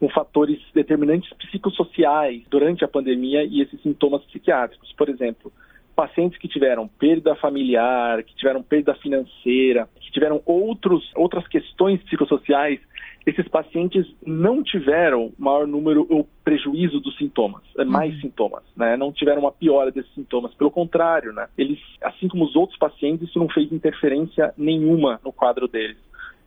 com 0.00 0.08
fatores 0.08 0.58
determinantes 0.74 1.30
psicossociais 1.34 2.42
durante 2.50 2.82
a 2.84 2.88
pandemia 2.88 3.44
e 3.44 3.60
esses 3.60 3.80
sintomas 3.82 4.24
psiquiátricos. 4.24 4.92
Por 4.94 5.08
exemplo, 5.08 5.52
pacientes 5.94 6.38
que 6.38 6.48
tiveram 6.48 6.88
perda 6.88 7.36
familiar, 7.36 8.22
que 8.24 8.34
tiveram 8.34 8.62
perda 8.62 8.94
financeira, 8.94 9.88
que 10.00 10.10
tiveram 10.10 10.42
outros, 10.46 11.12
outras 11.14 11.46
questões 11.46 12.02
psicossociais 12.04 12.80
esses 13.26 13.46
pacientes 13.48 14.06
não 14.24 14.62
tiveram 14.62 15.32
maior 15.38 15.66
número 15.66 16.06
ou 16.08 16.26
prejuízo 16.42 17.00
dos 17.00 17.16
sintomas, 17.18 17.62
é, 17.76 17.84
mais 17.84 18.14
uhum. 18.14 18.20
sintomas, 18.22 18.62
né? 18.74 18.96
Não 18.96 19.12
tiveram 19.12 19.42
uma 19.42 19.52
piora 19.52 19.90
desses 19.90 20.12
sintomas. 20.14 20.54
Pelo 20.54 20.70
contrário, 20.70 21.32
né? 21.32 21.46
Eles, 21.56 21.78
assim 22.02 22.28
como 22.28 22.44
os 22.44 22.56
outros 22.56 22.78
pacientes, 22.78 23.28
isso 23.28 23.38
não 23.38 23.48
fez 23.48 23.70
interferência 23.70 24.54
nenhuma 24.56 25.20
no 25.22 25.32
quadro 25.32 25.68
deles. 25.68 25.98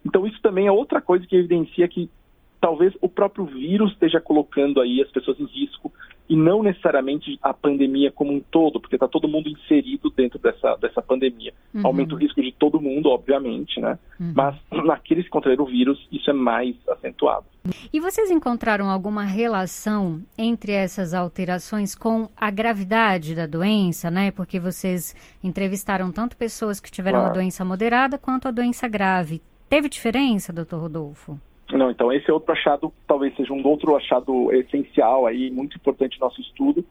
Então 0.05 0.25
isso 0.25 0.41
também 0.41 0.67
é 0.67 0.71
outra 0.71 0.99
coisa 0.99 1.25
que 1.27 1.35
evidencia 1.35 1.87
que 1.87 2.09
talvez 2.63 2.93
o 3.01 3.09
próprio 3.09 3.43
vírus 3.43 3.91
esteja 3.91 4.21
colocando 4.21 4.79
aí 4.79 5.01
as 5.01 5.11
pessoas 5.11 5.37
em 5.37 5.43
risco 5.43 5.91
e 6.29 6.35
não 6.37 6.63
necessariamente 6.63 7.37
a 7.43 7.53
pandemia 7.53 8.09
como 8.09 8.31
um 8.31 8.39
todo, 8.39 8.79
porque 8.79 8.95
está 8.95 9.05
todo 9.05 9.27
mundo 9.27 9.49
inserido 9.49 10.09
dentro 10.09 10.39
dessa, 10.39 10.77
dessa 10.77 11.01
pandemia. 11.01 11.53
Uhum. 11.73 11.85
Aumenta 11.85 12.15
o 12.15 12.17
risco 12.17 12.41
de 12.41 12.53
todo 12.53 12.79
mundo, 12.79 13.09
obviamente, 13.09 13.81
né? 13.81 13.99
Uhum. 14.17 14.31
Mas 14.33 14.55
naqueles 14.71 15.25
que 15.25 15.29
contraíram 15.29 15.65
o 15.65 15.67
vírus, 15.67 16.07
isso 16.09 16.29
é 16.29 16.33
mais 16.33 16.73
acentuado. 16.87 17.45
E 17.91 17.99
vocês 17.99 18.31
encontraram 18.31 18.89
alguma 18.89 19.25
relação 19.25 20.21
entre 20.37 20.71
essas 20.71 21.13
alterações 21.13 21.93
com 21.93 22.29
a 22.37 22.49
gravidade 22.49 23.35
da 23.35 23.45
doença, 23.45 24.09
né? 24.09 24.31
Porque 24.31 24.57
vocês 24.57 25.13
entrevistaram 25.43 26.13
tanto 26.13 26.37
pessoas 26.37 26.79
que 26.79 26.89
tiveram 26.89 27.19
claro. 27.19 27.31
a 27.31 27.33
doença 27.33 27.65
moderada 27.65 28.17
quanto 28.17 28.47
a 28.47 28.51
doença 28.51 28.87
grave. 28.87 29.41
Teve 29.67 29.89
diferença, 29.89 30.53
doutor 30.53 30.79
Rodolfo? 30.79 31.37
Não, 31.77 31.89
então 31.89 32.11
esse 32.11 32.29
é 32.29 32.33
outro 32.33 32.51
achado, 32.51 32.93
talvez 33.07 33.35
seja 33.35 33.51
um 33.51 33.65
outro 33.65 33.95
achado 33.95 34.51
essencial 34.53 35.25
aí, 35.25 35.49
muito 35.49 35.75
importante 35.75 36.19
no 36.19 36.27
nosso 36.27 36.39
estudo, 36.39 36.85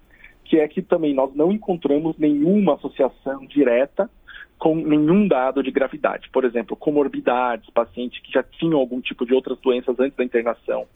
que 0.45 0.59
é 0.59 0.67
que 0.67 0.83
também 0.83 1.15
nós 1.15 1.35
não 1.35 1.53
encontramos 1.53 2.19
nenhuma 2.19 2.75
associação 2.75 3.47
direta 3.47 4.11
com 4.59 4.75
nenhum 4.75 5.27
dado 5.27 5.63
de 5.63 5.71
gravidade. 5.71 6.29
Por 6.31 6.45
exemplo, 6.45 6.77
comorbidades, 6.77 7.71
pacientes 7.71 8.21
que 8.21 8.33
já 8.33 8.43
tinham 8.43 8.79
algum 8.79 9.01
tipo 9.01 9.25
de 9.25 9.35
outras 9.35 9.59
doenças 9.61 9.99
antes 9.99 10.17
da 10.17 10.25
internação. 10.25 10.87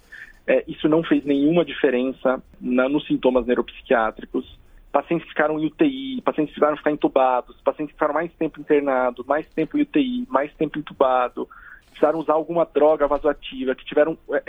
É, 0.47 0.65
isso 0.69 0.89
não 0.89 1.03
fez 1.03 1.25
nenhuma 1.25 1.65
diferença 1.65 2.43
na, 2.61 2.89
nos 2.89 3.07
sintomas 3.07 3.47
neuropsiquiátricos. 3.47 4.59
Pacientes 4.93 5.25
que 5.25 5.33
ficaram 5.33 5.59
em 5.59 5.67
UTI, 5.67 6.23
pacientes 6.23 6.55
que 6.55 6.61
tiveram 6.61 6.77
ficar 6.77 6.93
entubados, 6.93 7.61
pacientes 7.63 7.93
que 7.93 7.99
ficaram 7.99 8.15
mais 8.15 8.33
tempo 8.35 8.61
internados, 8.61 9.27
mais 9.27 9.47
tempo 9.49 9.77
em 9.77 9.83
UTI, 9.83 10.27
mais 10.29 10.53
tempo 10.55 10.79
entubado, 10.79 11.49
precisaram 11.97 12.21
usar 12.21 12.35
alguma 12.35 12.67
droga 12.67 13.09
vasoativa, 13.09 13.75
que 13.75 13.85
tiveram 13.85 14.19
é, 14.31 14.43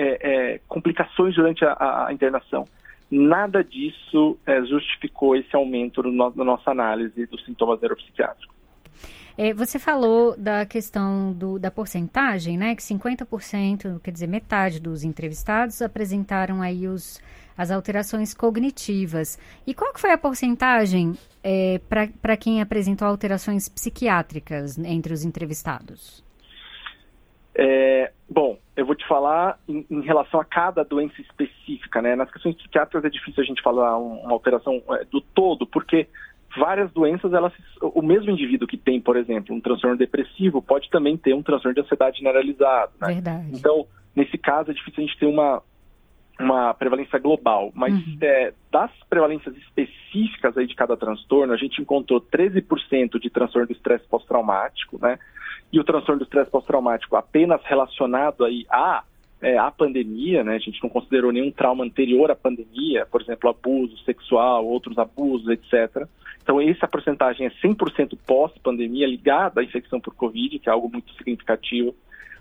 é, 0.55 0.61
complicações 0.67 1.33
durante 1.35 1.63
a, 1.63 2.07
a, 2.07 2.13
internação. 2.13 2.65
Nada 3.09 3.63
disso 3.63 4.37
é, 4.45 4.61
justificou 4.65 5.35
esse 5.35 5.55
aumento 5.55 6.03
no, 6.03 6.11
na 6.11 6.43
nossa 6.43 6.69
análise 6.71 7.25
dos 7.25 7.43
sintomas 7.45 7.79
neuropsiquiátricos. 7.79 8.55
É, 9.37 9.53
você 9.53 9.79
falou 9.79 10.35
da 10.35 10.65
questão 10.65 11.31
do, 11.31 11.57
da 11.57 11.71
porcentagem, 11.71 12.57
né? 12.57 12.75
Que 12.75 12.81
50%, 12.81 14.01
quer 14.01 14.11
dizer, 14.11 14.27
metade 14.27 14.79
dos 14.79 15.03
entrevistados 15.03 15.81
apresentaram 15.81 16.61
aí 16.61 16.87
os, 16.87 17.21
as 17.55 17.71
alterações 17.71 18.33
cognitivas. 18.33 19.39
E 19.65 19.73
qual 19.73 19.93
que 19.93 20.01
foi 20.01 20.11
a 20.11 20.17
porcentagem 20.17 21.13
é, 21.43 21.79
para 22.21 22.35
quem 22.35 22.61
apresentou 22.61 23.07
alterações 23.07 23.69
psiquiátricas 23.69 24.77
entre 24.79 25.13
os 25.13 25.23
entrevistados? 25.23 26.26
É, 27.59 28.11
bom, 28.29 28.59
eu 28.75 28.85
vou 28.85 28.93
te 28.93 29.05
falar 29.07 29.57
em, 29.67 29.83
em, 29.89 30.01
relação 30.01 30.39
a 30.39 30.45
cada 30.45 30.83
doença 30.83 31.19
específica, 31.19 32.03
né? 32.03 32.15
Nas 32.15 32.29
questões 32.29 32.55
psiquiátricas 32.55 33.03
é 33.03 33.09
difícil 33.09 33.41
a 33.41 33.45
gente 33.45 33.63
falar 33.63 33.97
uma 33.97 34.31
alteração 34.31 34.79
é, 34.91 35.05
do 35.05 35.19
todo, 35.19 35.65
porque 35.65 36.07
várias 36.55 36.91
doenças, 36.91 37.33
elas, 37.33 37.51
o 37.81 38.01
mesmo 38.03 38.29
indivíduo 38.29 38.67
que 38.67 38.77
tem, 38.77 39.01
por 39.01 39.17
exemplo, 39.17 39.55
um 39.55 39.59
transtorno 39.59 39.97
depressivo, 39.97 40.61
pode 40.61 40.87
também 40.91 41.17
ter 41.17 41.33
um 41.33 41.41
transtorno 41.41 41.73
de 41.73 41.81
ansiedade 41.81 42.19
generalizado, 42.19 42.91
né? 43.01 43.07
Verdade. 43.07 43.49
Então, 43.51 43.87
nesse 44.15 44.37
caso, 44.37 44.69
é 44.69 44.73
difícil 44.75 45.03
a 45.03 45.07
gente 45.07 45.17
ter 45.17 45.25
uma, 45.25 45.63
uma 46.39 46.75
prevalência 46.75 47.17
global, 47.17 47.71
mas 47.73 47.91
uhum. 47.91 48.17
é, 48.21 48.53
das 48.71 48.91
prevalências 49.09 49.57
específicas 49.57 50.55
aí 50.55 50.67
de 50.67 50.75
cada 50.75 50.95
transtorno, 50.95 51.53
a 51.53 51.57
gente 51.57 51.81
encontrou 51.81 52.21
13% 52.21 53.19
de 53.19 53.31
transtorno 53.31 53.67
de 53.67 53.73
estresse 53.73 54.07
pós-traumático, 54.07 54.99
né? 55.01 55.17
E 55.71 55.79
o 55.79 55.83
transtorno 55.83 56.19
do 56.19 56.23
estresse 56.23 56.49
pós-traumático 56.49 57.15
apenas 57.15 57.61
relacionado 57.63 58.45
aí 58.45 58.65
a 58.69 59.03
é, 59.41 59.57
a 59.57 59.69
pandemia, 59.69 60.43
né? 60.43 60.55
A 60.55 60.59
gente 60.59 60.81
não 60.81 60.89
considerou 60.89 61.31
nenhum 61.31 61.51
trauma 61.51 61.83
anterior 61.83 62.31
à 62.31 62.35
pandemia, 62.35 63.05
por 63.05 63.21
exemplo, 63.21 63.49
abuso 63.49 63.95
sexual, 63.99 64.65
outros 64.65 64.97
abusos, 64.97 65.47
etc. 65.49 66.07
Então, 66.41 66.59
essa 66.59 66.87
porcentagem 66.87 67.45
é 67.45 67.49
100% 67.49 68.17
pós-pandemia, 68.25 69.05
ligada 69.05 69.61
à 69.61 69.63
infecção 69.63 69.99
por 69.99 70.15
Covid, 70.15 70.59
que 70.59 70.69
é 70.69 70.71
algo 70.71 70.89
muito 70.89 71.13
significativo. 71.13 71.93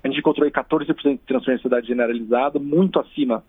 A 0.02 0.08
gente 0.08 0.20
encontrou 0.20 0.44
aí 0.44 0.50
14% 0.50 0.86
de 0.86 1.18
transtorno 1.18 1.40
de 1.40 1.50
ansiedade 1.50 1.86
generalizada, 1.86 2.58
muito 2.58 2.98
acima 2.98 3.44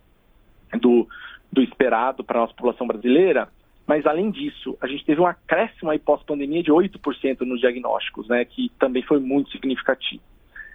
do, 0.82 1.08
do 1.52 1.62
esperado 1.62 2.24
para 2.24 2.40
a 2.40 2.42
nossa 2.42 2.54
população 2.54 2.88
brasileira. 2.88 3.48
Mas, 3.88 4.06
além 4.06 4.30
disso, 4.30 4.78
a 4.82 4.88
gente 4.88 5.06
teve 5.06 5.22
um 5.22 5.26
acréscimo 5.26 5.90
aí 5.90 5.98
pós-pandemia 5.98 6.62
de 6.62 6.72
8% 6.72 7.40
nos 7.42 7.62
diagnósticos, 7.62 8.28
né, 8.28 8.44
que 8.44 8.70
também 8.78 9.02
foi 9.02 9.18
muito 9.20 9.50
significativo. 9.50 10.22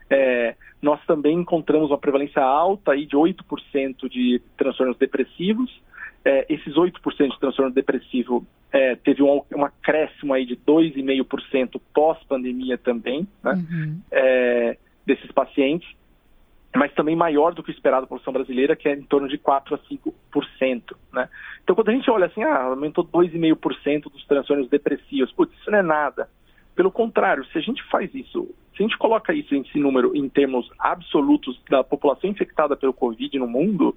É, 0.09 0.57
nós 0.81 0.99
também 1.05 1.37
encontramos 1.37 1.91
uma 1.91 1.99
prevalência 1.99 2.43
alta 2.43 2.93
aí 2.93 3.05
de 3.05 3.15
8% 3.15 4.09
de 4.09 4.41
transtornos 4.57 4.97
depressivos. 4.97 5.71
É, 6.25 6.47
esses 6.49 6.75
8% 6.75 7.33
de 7.33 7.39
transtorno 7.39 7.71
depressivo 7.71 8.47
é, 8.73 8.97
teve 8.97 9.23
um, 9.23 9.43
um 9.55 9.65
acréscimo 9.65 10.33
aí 10.33 10.47
de 10.47 10.57
2,5% 10.57 11.81
pós-pandemia 11.93 12.79
também, 12.79 13.29
né, 13.45 13.53
uhum. 13.53 14.01
É, 14.11 14.79
desses 15.05 15.31
pacientes 15.33 15.89
mas 16.75 16.93
também 16.95 17.15
maior 17.15 17.53
do 17.55 17.63
que 17.63 17.71
o 17.71 17.73
esperado 17.73 18.07
pela 18.07 18.19
população 18.19 18.33
brasileira, 18.33 18.75
que 18.75 18.89
é 18.89 18.95
em 18.95 19.03
torno 19.03 19.29
de 19.29 19.37
4 19.37 19.75
a 19.75 19.79
5%. 19.79 20.97
Né? 21.13 21.29
Então, 21.63 21.77
quando 21.77 21.91
a 21.91 21.93
gente 21.93 22.11
olha 22.11 22.27
assim, 22.27 22.43
ah, 22.43 22.65
aumentou 22.65 23.05
2,5% 23.05 24.11
dos 24.11 24.25
transtornos 24.27 24.69
depressivos, 24.69 25.33
putz, 25.33 25.53
isso 25.59 25.71
não 25.71 25.79
é 25.79 25.83
nada. 25.83 26.29
Pelo 26.75 26.91
contrário, 26.91 27.45
se 27.47 27.59
a 27.59 27.61
gente 27.61 27.83
faz 27.85 28.13
isso, 28.15 28.49
se 28.75 28.83
a 28.83 28.87
gente 28.87 28.99
coloca 28.99 29.33
isso, 29.33 29.55
esse 29.55 29.79
número, 29.79 30.17
em 30.17 30.29
termos 30.29 30.69
absolutos 30.79 31.61
da 31.69 31.85
população 31.85 32.31
infectada 32.31 32.77
pelo 32.77 32.93
Covid 32.93 33.39
no 33.39 33.47
mundo, 33.47 33.97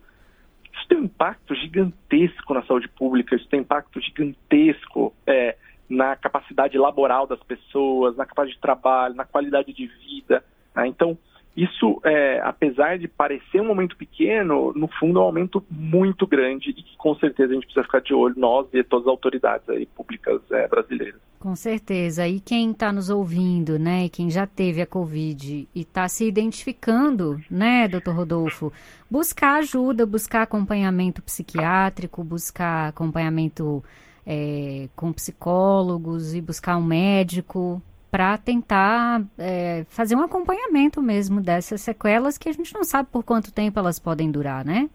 isso 0.74 0.88
tem 0.88 0.98
um 1.00 1.06
impacto 1.06 1.56
gigantesco 1.56 2.54
na 2.54 2.64
saúde 2.64 2.88
pública, 2.90 3.36
isso 3.36 3.48
tem 3.48 3.62
um 3.62 3.64
impacto 3.64 4.00
gigantesco 4.02 5.14
é, 5.26 5.56
na 5.90 6.16
capacidade 6.16 6.78
laboral 6.78 7.26
das 7.26 7.42
pessoas, 7.44 8.16
na 8.18 8.26
capacidade 8.26 8.56
de 8.56 8.62
trabalho, 8.62 9.16
na 9.16 9.26
qualidade 9.26 9.72
de 9.72 9.88
vida. 9.88 10.44
Né? 10.76 10.88
Então, 10.88 11.18
isso, 11.56 12.02
é, 12.04 12.42
apesar 12.44 12.98
de 12.98 13.08
parecer 13.08 13.62
um 13.62 13.70
aumento 13.70 13.96
pequeno, 13.96 14.74
no 14.76 14.88
fundo 14.88 15.20
é 15.20 15.22
um 15.22 15.26
aumento 15.26 15.64
muito 15.70 16.28
grande 16.28 16.72
e 16.72 16.74
que 16.74 16.98
com 16.98 17.16
certeza 17.16 17.52
a 17.52 17.56
gente 17.56 17.66
precisa 17.66 17.86
ficar 17.86 18.02
de 18.02 18.14
olho, 18.14 18.36
nós 18.38 18.68
e 18.74 18.84
todas 18.84 19.08
as 19.08 19.12
autoridades 19.12 19.70
aí, 19.70 19.86
públicas 19.86 20.42
é, 20.52 20.68
brasileiras. 20.68 21.22
Com 21.40 21.56
certeza. 21.56 22.28
E 22.28 22.42
quem 22.42 22.72
está 22.72 22.92
nos 22.92 23.10
ouvindo, 23.10 23.80
né, 23.80 24.10
quem 24.10 24.30
já 24.30 24.46
teve 24.46 24.82
a 24.82 24.86
Covid 24.86 25.68
e 25.74 25.80
está 25.80 26.08
se 26.10 26.28
identificando, 26.28 27.40
né, 27.50 27.88
doutor 27.88 28.16
Rodolfo, 28.16 28.74
buscar 29.10 29.60
ajuda, 29.60 30.06
buscar 30.06 30.42
acompanhamento 30.42 31.22
psiquiátrico, 31.22 32.24
buscar 32.24 32.90
acompanhamento 32.90 33.82
é, 34.26 34.90
com 34.96 35.14
psicólogos 35.14 36.34
e 36.36 36.42
buscar 36.42 36.78
um 36.78 36.84
médico, 36.84 37.82
para 38.16 38.38
tentar 38.38 39.24
é, 39.38 39.84
fazer 39.90 40.16
um 40.16 40.22
acompanhamento 40.22 41.02
mesmo 41.02 41.42
dessas 41.42 41.82
sequelas 41.82 42.38
que 42.38 42.48
a 42.48 42.54
gente 42.54 42.74
não 42.74 42.86
sabe 42.86 43.10
por 43.12 43.26
quanto 43.26 43.54
tempo 43.54 43.78
elas 43.78 44.00
podem 44.00 44.32
durar, 44.32 44.64
né? 44.64 44.90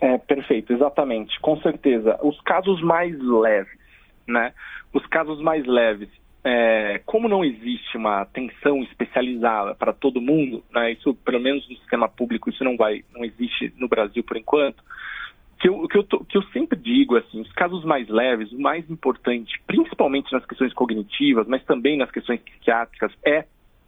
É, 0.00 0.16
perfeito, 0.18 0.72
exatamente, 0.72 1.40
com 1.40 1.60
certeza. 1.60 2.16
Os 2.22 2.40
casos 2.42 2.80
mais 2.80 3.18
leves, 3.18 3.76
né? 4.24 4.52
Os 4.92 5.04
casos 5.06 5.42
mais 5.42 5.66
leves, 5.66 6.08
é, 6.44 7.00
como 7.04 7.28
não 7.28 7.44
existe 7.44 7.96
uma 7.96 8.20
atenção 8.20 8.84
especializada 8.84 9.74
para 9.74 9.92
todo 9.92 10.20
mundo, 10.20 10.62
né? 10.72 10.92
Isso, 10.92 11.16
pelo 11.24 11.40
menos 11.40 11.68
no 11.68 11.74
sistema 11.74 12.08
público, 12.08 12.50
isso 12.50 12.62
não 12.62 12.76
vai, 12.76 13.02
não 13.12 13.24
existe 13.24 13.74
no 13.76 13.88
Brasil 13.88 14.22
por 14.22 14.36
enquanto 14.36 14.80
que 15.62 15.68
eu, 15.68 15.86
que, 15.86 15.96
eu 15.96 16.02
tô, 16.02 16.24
que 16.24 16.36
eu 16.36 16.42
sempre 16.48 16.76
digo, 16.76 17.16
assim, 17.16 17.40
os 17.40 17.52
casos 17.52 17.84
mais 17.84 18.08
leves, 18.08 18.50
o 18.50 18.60
mais 18.60 18.90
importante, 18.90 19.62
principalmente 19.64 20.32
nas 20.32 20.44
questões 20.44 20.72
cognitivas, 20.72 21.46
mas 21.46 21.62
também 21.62 21.96
nas 21.96 22.10
questões 22.10 22.40
psiquiátricas, 22.40 23.12
é 23.24 23.44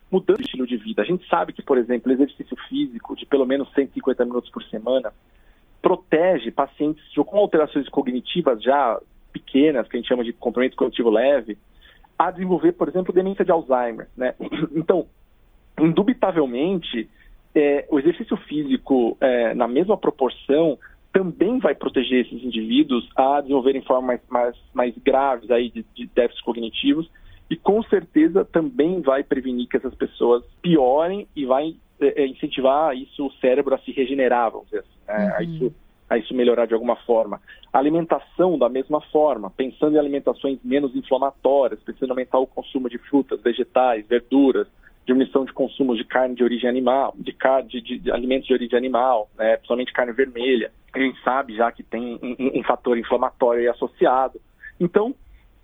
mudando 0.08 0.38
o 0.38 0.42
estilo 0.42 0.68
de 0.68 0.76
vida. 0.76 1.02
A 1.02 1.04
gente 1.04 1.28
sabe 1.28 1.52
que, 1.52 1.62
por 1.62 1.76
exemplo, 1.76 2.12
exercício 2.12 2.56
físico 2.68 3.16
de 3.16 3.26
pelo 3.26 3.44
menos 3.44 3.68
150 3.74 4.24
minutos 4.24 4.50
por 4.50 4.62
semana 4.62 5.12
protege 5.82 6.52
pacientes 6.52 7.02
com 7.12 7.36
alterações 7.36 7.88
cognitivas 7.88 8.62
já 8.62 9.00
pequenas, 9.32 9.88
que 9.88 9.96
a 9.96 10.00
gente 10.00 10.08
chama 10.08 10.22
de 10.22 10.32
comprometimento 10.32 10.76
cognitivo 10.76 11.10
leve, 11.10 11.58
a 12.16 12.30
desenvolver, 12.30 12.70
por 12.74 12.88
exemplo, 12.88 13.12
demência 13.12 13.44
de 13.44 13.50
Alzheimer. 13.50 14.08
Né? 14.16 14.32
Então, 14.76 15.08
indubitavelmente, 15.80 17.10
é, 17.52 17.84
o 17.90 17.98
exercício 17.98 18.36
físico, 18.36 19.16
é, 19.20 19.54
na 19.54 19.66
mesma 19.66 19.96
proporção, 19.96 20.78
também 21.14 21.60
vai 21.60 21.76
proteger 21.76 22.26
esses 22.26 22.42
indivíduos 22.42 23.08
a 23.14 23.40
desenvolverem 23.40 23.80
formas 23.82 24.20
mais, 24.28 24.28
mais, 24.28 24.56
mais 24.74 24.94
graves 24.98 25.48
aí 25.48 25.70
de, 25.70 25.86
de 25.94 26.06
déficits 26.08 26.44
cognitivos 26.44 27.08
e 27.48 27.56
com 27.56 27.80
certeza 27.84 28.44
também 28.44 29.00
vai 29.00 29.22
prevenir 29.22 29.68
que 29.68 29.76
essas 29.76 29.94
pessoas 29.94 30.42
piorem 30.60 31.28
e 31.36 31.46
vai 31.46 31.76
é, 32.00 32.22
é 32.22 32.26
incentivar 32.26 32.96
isso 32.96 33.26
o 33.26 33.32
cérebro 33.34 33.76
a 33.76 33.78
se 33.78 33.92
regenerar, 33.92 34.50
vamos 34.50 34.66
dizer 34.66 34.80
assim, 34.80 34.98
né? 35.06 35.24
uhum. 35.24 35.34
a, 35.36 35.42
isso, 35.42 35.74
a 36.10 36.18
isso 36.18 36.34
melhorar 36.34 36.66
de 36.66 36.74
alguma 36.74 36.96
forma. 36.96 37.40
A 37.72 37.78
alimentação 37.78 38.58
da 38.58 38.68
mesma 38.68 39.00
forma, 39.00 39.50
pensando 39.50 39.94
em 39.94 40.00
alimentações 40.00 40.58
menos 40.64 40.96
inflamatórias, 40.96 41.80
pensando 41.84 42.08
em 42.08 42.10
aumentar 42.10 42.40
o 42.40 42.46
consumo 42.46 42.90
de 42.90 42.98
frutas, 42.98 43.40
vegetais, 43.40 44.04
verduras, 44.08 44.66
diminuição 45.06 45.44
de 45.44 45.52
consumo 45.52 45.96
de 45.96 46.04
carne 46.04 46.34
de 46.34 46.42
origem 46.42 46.68
animal, 46.68 47.14
de, 47.16 47.34
de, 47.80 47.98
de, 47.98 48.10
alimentos 48.10 48.46
de 48.46 48.54
origem 48.54 48.78
animal, 48.78 49.30
né, 49.36 49.56
principalmente 49.56 49.92
carne 49.92 50.12
vermelha 50.12 50.70
a 50.94 50.98
gente 51.00 51.20
sabe 51.22 51.56
já 51.56 51.70
que 51.72 51.82
tem 51.82 52.18
um, 52.22 52.60
um 52.60 52.62
fator 52.62 52.96
inflamatório 52.96 53.70
associado. 53.70 54.40
Então, 54.78 55.14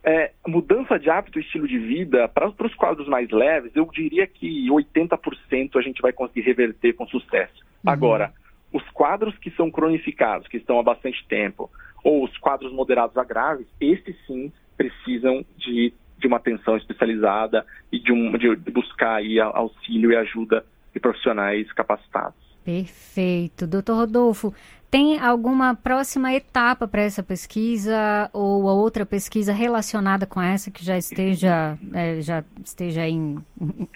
é, 0.03 0.33
mudança 0.47 0.99
de 0.99 1.09
hábito 1.09 1.39
e 1.39 1.43
estilo 1.43 1.69
de 1.69 1.79
vida, 1.79 2.29
para 2.29 2.49
os 2.49 2.75
quadros 2.75 3.07
mais 3.07 3.31
leves, 3.31 3.71
eu 3.75 3.89
diria 3.93 4.27
que 4.27 4.69
80% 4.69 5.77
a 5.77 5.83
gente 5.83 6.03
vai 6.03 6.13
conseguir 6.13 6.41
reverter 6.43 6.95
com 6.95 7.07
sucesso. 7.07 7.65
Uhum. 7.85 7.93
Agora, 7.93 8.33
os 8.73 8.83
quadros 8.91 9.37
que 9.39 9.51
são 9.53 9.71
cronificados, 9.71 10.49
que 10.49 10.57
estão 10.57 10.79
há 10.81 10.83
bastante 10.83 11.25
tempo, 11.29 11.71
ou 12.03 12.25
os 12.25 12.37
quadros 12.39 12.73
moderados 12.73 13.17
a 13.17 13.25
graves, 13.25 13.67
esses 13.81 14.17
sim 14.27 14.53
precisam 14.77 15.45
de, 15.57 15.93
de 16.21 16.27
uma 16.27 16.37
atenção 16.37 16.77
especializada 16.77 17.65
e 17.91 17.99
de, 17.99 18.13
um, 18.13 18.37
de 18.37 18.71
buscar 18.71 19.17
aí 19.17 19.41
auxílio 19.41 20.13
e 20.13 20.17
ajuda 20.17 20.65
de 20.93 21.01
profissionais 21.01 21.73
capacitados. 21.73 22.39
Perfeito. 22.65 23.67
Doutor 23.67 23.97
Rodolfo, 23.97 24.55
tem 24.91 25.19
alguma 25.19 25.75
próxima 25.75 26.35
etapa 26.35 26.87
para 26.87 27.03
essa 27.03 27.23
pesquisa 27.23 28.29
ou 28.33 28.65
outra 28.65 29.07
pesquisa 29.07 29.53
relacionada 29.53 30.27
com 30.27 30.41
essa 30.41 30.71
que 30.71 30.85
já 30.85 30.99
esteja, 30.99 31.79
é, 31.95 32.21
já 32.21 32.45
esteja 32.65 33.09
em, 33.09 33.39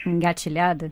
engatilhada? 0.07 0.91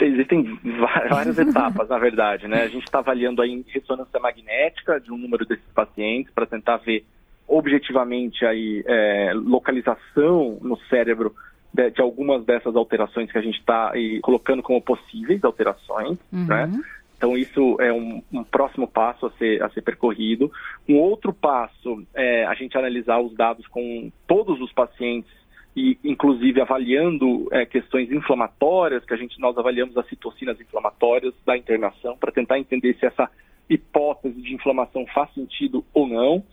Existem 0.00 0.58
várias 1.10 1.36
etapas, 1.38 1.88
na 1.88 1.98
verdade, 1.98 2.46
né? 2.46 2.62
A 2.62 2.68
gente 2.68 2.84
está 2.84 3.00
avaliando 3.00 3.42
a 3.42 3.46
ressonância 3.66 4.20
magnética 4.20 5.00
de 5.00 5.12
um 5.12 5.18
número 5.18 5.44
desses 5.44 5.72
pacientes 5.74 6.32
para 6.32 6.46
tentar 6.46 6.76
ver 6.78 7.04
objetivamente 7.48 8.44
aí 8.44 8.84
é, 8.86 9.32
localização 9.34 10.58
no 10.60 10.76
cérebro 10.88 11.34
de, 11.72 11.90
de, 11.90 12.00
algumas 12.00 12.44
dessas 12.44 12.76
alterações 12.76 13.32
que 13.32 13.38
a 13.38 13.42
gente 13.42 13.58
está 13.58 13.92
colocando 14.22 14.62
como 14.62 14.80
possíveis 14.82 15.42
alterações, 15.42 16.18
uhum. 16.32 16.46
né? 16.46 16.70
Então, 17.18 17.36
isso 17.36 17.76
é 17.80 17.92
um, 17.92 18.22
um, 18.32 18.44
próximo 18.44 18.86
passo 18.86 19.26
a 19.26 19.30
ser, 19.32 19.60
a 19.60 19.68
ser 19.70 19.82
percorrido. 19.82 20.52
Um 20.88 20.98
outro 20.98 21.32
passo 21.32 22.06
é 22.14 22.44
a 22.44 22.54
gente 22.54 22.78
analisar 22.78 23.18
os 23.18 23.34
dados 23.34 23.66
com 23.66 24.12
todos 24.24 24.60
os 24.60 24.72
pacientes 24.72 25.32
e, 25.74 25.98
inclusive, 26.04 26.60
avaliando 26.60 27.48
é, 27.50 27.66
questões 27.66 28.10
inflamatórias, 28.12 29.04
que 29.04 29.12
a 29.12 29.16
gente, 29.16 29.40
nós 29.40 29.58
avaliamos 29.58 29.96
as 29.96 30.08
citocinas 30.08 30.60
inflamatórias 30.60 31.34
da 31.44 31.56
internação, 31.56 32.16
para 32.16 32.30
tentar 32.30 32.58
entender 32.60 32.94
se 32.94 33.06
essa 33.06 33.28
hipótese 33.68 34.40
de 34.40 34.54
inflamação 34.54 35.04
faz 35.12 35.32
sentido 35.34 35.84
ou 35.92 36.06
não. 36.06 36.44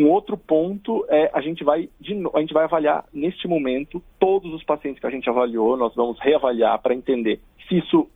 Um 0.00 0.08
outro 0.08 0.34
ponto 0.34 1.04
é 1.10 1.30
a 1.30 1.42
gente 1.42 1.62
vai 1.62 1.90
a 2.34 2.40
gente 2.40 2.54
vai 2.54 2.64
avaliar 2.64 3.04
neste 3.12 3.46
momento 3.46 4.02
todos 4.18 4.50
os 4.54 4.64
pacientes 4.64 4.98
que 4.98 5.06
a 5.06 5.10
gente 5.10 5.28
avaliou, 5.28 5.76
nós 5.76 5.94
vamos 5.94 6.18
reavaliar 6.20 6.80
para 6.80 6.94
entender 6.94 7.38
se 7.68 7.76
isso 7.76 8.08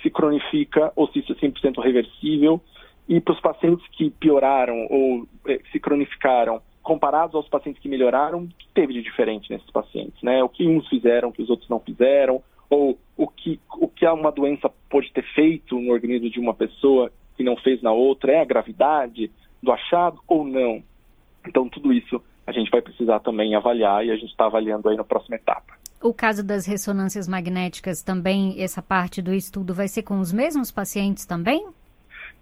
se 0.00 0.08
cronifica 0.08 0.90
ou 0.96 1.06
se 1.08 1.18
isso 1.18 1.32
é 1.32 1.34
100% 1.34 1.82
reversível. 1.82 2.58
E 3.06 3.20
para 3.20 3.34
os 3.34 3.40
pacientes 3.40 3.86
que 3.88 4.08
pioraram 4.08 4.86
ou 4.88 5.28
eh, 5.46 5.60
se 5.70 5.78
cronificaram, 5.78 6.62
comparados 6.82 7.34
aos 7.34 7.48
pacientes 7.48 7.82
que 7.82 7.88
melhoraram, 7.88 8.44
o 8.44 8.48
que 8.48 8.68
teve 8.72 8.94
de 8.94 9.02
diferente 9.02 9.50
nesses 9.50 9.70
pacientes? 9.70 10.20
Né? 10.22 10.42
O 10.42 10.48
que 10.48 10.66
uns 10.66 10.88
fizeram, 10.88 11.30
que 11.30 11.42
os 11.42 11.50
outros 11.50 11.68
não 11.68 11.80
fizeram, 11.80 12.42
ou 12.70 12.98
o 13.14 13.28
que, 13.28 13.60
o 13.78 13.88
que 13.88 14.06
uma 14.06 14.32
doença 14.32 14.70
pode 14.88 15.12
ter 15.12 15.24
feito 15.34 15.78
no 15.78 15.92
organismo 15.92 16.30
de 16.30 16.40
uma 16.40 16.54
pessoa 16.54 17.12
que 17.36 17.44
não 17.44 17.56
fez 17.58 17.82
na 17.82 17.92
outra, 17.92 18.32
é 18.32 18.40
a 18.40 18.44
gravidade 18.44 19.30
do 19.62 19.70
achado 19.70 20.18
ou 20.26 20.44
não? 20.44 20.82
Então, 21.46 21.68
tudo 21.68 21.92
isso 21.92 22.22
a 22.46 22.52
gente 22.52 22.70
vai 22.70 22.80
precisar 22.80 23.20
também 23.20 23.54
avaliar 23.54 24.04
e 24.06 24.10
a 24.10 24.16
gente 24.16 24.30
está 24.30 24.46
avaliando 24.46 24.88
aí 24.88 24.96
na 24.96 25.04
próxima 25.04 25.36
etapa. 25.36 25.74
O 26.02 26.14
caso 26.14 26.44
das 26.44 26.66
ressonâncias 26.66 27.26
magnéticas 27.26 28.02
também, 28.02 28.62
essa 28.62 28.82
parte 28.82 29.20
do 29.20 29.34
estudo 29.34 29.74
vai 29.74 29.88
ser 29.88 30.02
com 30.02 30.20
os 30.20 30.32
mesmos 30.32 30.70
pacientes 30.70 31.26
também? 31.26 31.66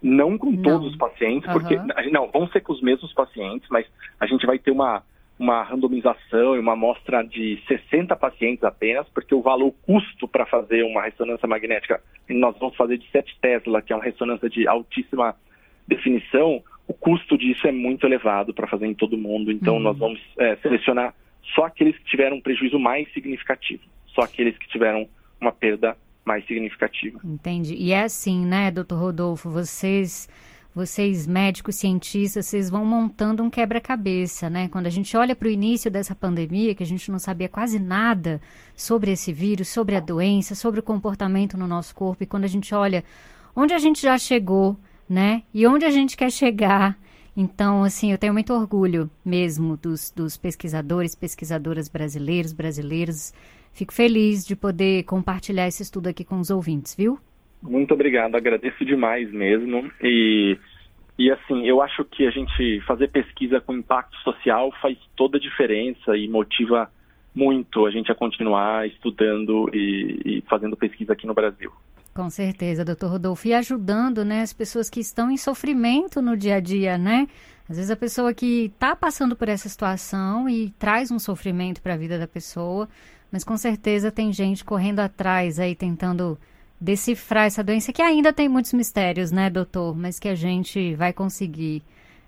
Não 0.01 0.37
com 0.37 0.51
não. 0.51 0.61
todos 0.61 0.91
os 0.91 0.97
pacientes, 0.97 1.47
uhum. 1.47 1.53
porque 1.53 1.79
não, 2.11 2.27
vão 2.27 2.47
ser 2.49 2.61
com 2.61 2.73
os 2.73 2.81
mesmos 2.81 3.11
pacientes, 3.13 3.67
mas 3.69 3.87
a 4.19 4.27
gente 4.27 4.45
vai 4.45 4.59
ter 4.59 4.71
uma, 4.71 5.01
uma 5.39 5.63
randomização 5.63 6.55
e 6.55 6.59
uma 6.59 6.73
amostra 6.73 7.23
de 7.23 7.59
60 7.67 8.15
pacientes 8.15 8.63
apenas, 8.63 9.07
porque 9.09 9.33
o 9.33 9.41
valor 9.41 9.73
custo 9.83 10.27
para 10.27 10.45
fazer 10.45 10.83
uma 10.83 11.01
ressonância 11.01 11.47
magnética, 11.47 12.01
nós 12.29 12.55
vamos 12.59 12.75
fazer 12.75 12.97
de 12.97 13.09
7 13.09 13.37
Tesla, 13.41 13.81
que 13.81 13.93
é 13.93 13.95
uma 13.95 14.03
ressonância 14.03 14.49
de 14.49 14.67
altíssima 14.67 15.35
definição, 15.87 16.61
o 16.87 16.93
custo 16.93 17.37
disso 17.37 17.67
é 17.67 17.71
muito 17.71 18.05
elevado 18.05 18.53
para 18.53 18.67
fazer 18.67 18.85
em 18.85 18.93
todo 18.93 19.17
mundo, 19.17 19.51
então 19.51 19.75
uhum. 19.75 19.81
nós 19.81 19.97
vamos 19.97 20.19
é, 20.37 20.55
selecionar 20.57 21.13
só 21.53 21.65
aqueles 21.65 21.97
que 21.97 22.05
tiveram 22.05 22.37
um 22.37 22.41
prejuízo 22.41 22.79
mais 22.79 23.11
significativo, 23.13 23.83
só 24.07 24.21
aqueles 24.21 24.57
que 24.57 24.67
tiveram 24.67 25.07
uma 25.39 25.51
perda 25.51 25.97
mais 26.23 26.45
significativa. 26.45 27.19
Entendi. 27.23 27.75
E 27.75 27.91
é 27.91 28.03
assim, 28.03 28.45
né, 28.45 28.71
doutor 28.71 28.97
Rodolfo, 28.97 29.49
vocês 29.49 30.27
vocês 30.75 31.25
médicos, 31.25 31.77
cientistas, 31.77 32.47
vocês 32.47 32.69
vão 32.69 32.83
montando 32.83 33.41
um 33.41 33.49
quebra-cabeça, 33.49 34.49
né? 34.49 34.67
Quando 34.67 34.87
a 34.87 34.89
gente 34.89 35.15
olha 35.15 35.33
para 35.33 35.47
o 35.47 35.51
início 35.51 35.89
dessa 35.89 36.13
pandemia, 36.13 36.75
que 36.75 36.83
a 36.83 36.85
gente 36.85 37.09
não 37.09 37.17
sabia 37.17 37.47
quase 37.47 37.79
nada 37.79 38.41
sobre 38.75 39.11
esse 39.11 39.31
vírus, 39.31 39.69
sobre 39.69 39.95
a 39.95 40.01
doença, 40.01 40.53
sobre 40.53 40.81
o 40.81 40.83
comportamento 40.83 41.57
no 41.57 41.65
nosso 41.65 41.95
corpo, 41.95 42.23
e 42.23 42.27
quando 42.27 42.43
a 42.43 42.49
gente 42.49 42.75
olha 42.75 43.05
onde 43.55 43.73
a 43.73 43.77
gente 43.77 44.01
já 44.01 44.17
chegou, 44.17 44.77
né? 45.09 45.43
E 45.53 45.65
onde 45.67 45.85
a 45.85 45.89
gente 45.89 46.17
quer 46.17 46.31
chegar. 46.31 46.97
Então, 47.35 47.83
assim, 47.83 48.11
eu 48.11 48.17
tenho 48.17 48.33
muito 48.33 48.53
orgulho 48.53 49.09
mesmo 49.23 49.75
dos, 49.75 50.09
dos 50.11 50.37
pesquisadores, 50.37 51.15
pesquisadoras 51.15 51.89
brasileiros, 51.89 52.53
brasileiros. 52.53 53.33
Fico 53.73 53.93
feliz 53.93 54.45
de 54.45 54.55
poder 54.55 55.03
compartilhar 55.03 55.67
esse 55.67 55.83
estudo 55.83 56.07
aqui 56.07 56.23
com 56.23 56.39
os 56.39 56.49
ouvintes, 56.49 56.95
viu? 56.95 57.19
Muito 57.61 57.93
obrigado, 57.93 58.35
agradeço 58.35 58.85
demais 58.85 59.29
mesmo. 59.31 59.91
E, 60.01 60.57
e 61.19 61.29
assim, 61.29 61.65
eu 61.67 61.81
acho 61.81 62.05
que 62.05 62.25
a 62.25 62.31
gente 62.31 62.79
fazer 62.87 63.09
pesquisa 63.09 63.59
com 63.59 63.73
impacto 63.73 64.15
social 64.19 64.71
faz 64.81 64.97
toda 65.15 65.37
a 65.37 65.41
diferença 65.41 66.15
e 66.15 66.27
motiva 66.29 66.89
muito 67.33 67.85
a 67.85 67.91
gente 67.91 68.09
a 68.09 68.15
continuar 68.15 68.87
estudando 68.87 69.69
e, 69.73 70.21
e 70.25 70.43
fazendo 70.47 70.77
pesquisa 70.77 71.11
aqui 71.11 71.27
no 71.27 71.33
Brasil. 71.33 71.71
Com 72.15 72.29
certeza, 72.29 72.85
doutor 72.85 73.11
Rodolfo. 73.11 73.45
E 73.45 73.53
ajudando 73.53 74.23
né, 74.23 74.41
as 74.41 74.53
pessoas 74.53 74.89
que 74.89 75.01
estão 75.01 75.29
em 75.29 75.35
sofrimento 75.35 76.21
no 76.21 76.37
dia 76.37 76.55
a 76.55 76.59
dia, 76.61 76.97
né? 76.97 77.27
Às 77.69 77.75
vezes 77.75 77.91
a 77.91 77.95
pessoa 77.97 78.33
que 78.33 78.71
está 78.73 78.95
passando 78.95 79.35
por 79.35 79.49
essa 79.49 79.67
situação 79.67 80.47
e 80.47 80.69
traz 80.79 81.11
um 81.11 81.19
sofrimento 81.19 81.81
para 81.81 81.93
a 81.93 81.97
vida 81.97 82.17
da 82.17 82.25
pessoa, 82.25 82.87
mas 83.29 83.43
com 83.43 83.57
certeza 83.57 84.13
tem 84.13 84.31
gente 84.31 84.63
correndo 84.63 85.01
atrás 85.01 85.59
aí 85.59 85.75
tentando 85.75 86.39
decifrar 86.79 87.47
essa 87.47 87.61
doença 87.61 87.91
que 87.91 88.01
ainda 88.01 88.31
tem 88.31 88.47
muitos 88.47 88.71
mistérios, 88.71 89.29
né, 89.29 89.49
doutor? 89.49 89.93
Mas 89.93 90.17
que 90.17 90.29
a 90.29 90.35
gente 90.35 90.95
vai 90.95 91.11
conseguir 91.11 91.83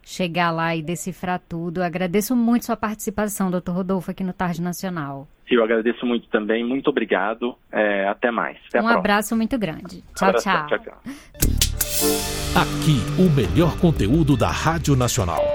chegar 0.08 0.52
lá 0.52 0.74
e 0.74 0.82
decifrar 0.82 1.42
tudo. 1.50 1.84
Agradeço 1.84 2.34
muito 2.34 2.66
sua 2.66 2.78
participação, 2.78 3.52
doutor 3.52 3.74
Rodolfo, 3.74 4.10
aqui 4.10 4.24
no 4.24 4.32
Tarde 4.32 4.62
Nacional. 4.62 5.28
Eu 5.50 5.62
agradeço 5.62 6.06
muito 6.06 6.30
também. 6.30 6.64
Muito 6.64 6.90
obrigado. 6.90 7.56
É, 7.72 8.08
até 8.08 8.32
mais. 8.32 8.58
Até 8.70 8.82
um 8.82 8.88
abraço 8.88 9.36
muito 9.36 9.58
grande. 9.60 10.02
Tchau, 10.16 10.34
tchau. 10.34 10.68
tchau, 10.68 10.80
tchau. 10.80 11.02
Aqui, 12.56 13.00
o 13.20 13.30
melhor 13.30 13.78
conteúdo 13.80 14.38
da 14.38 14.50
Rádio 14.50 14.96
Nacional. 14.96 15.54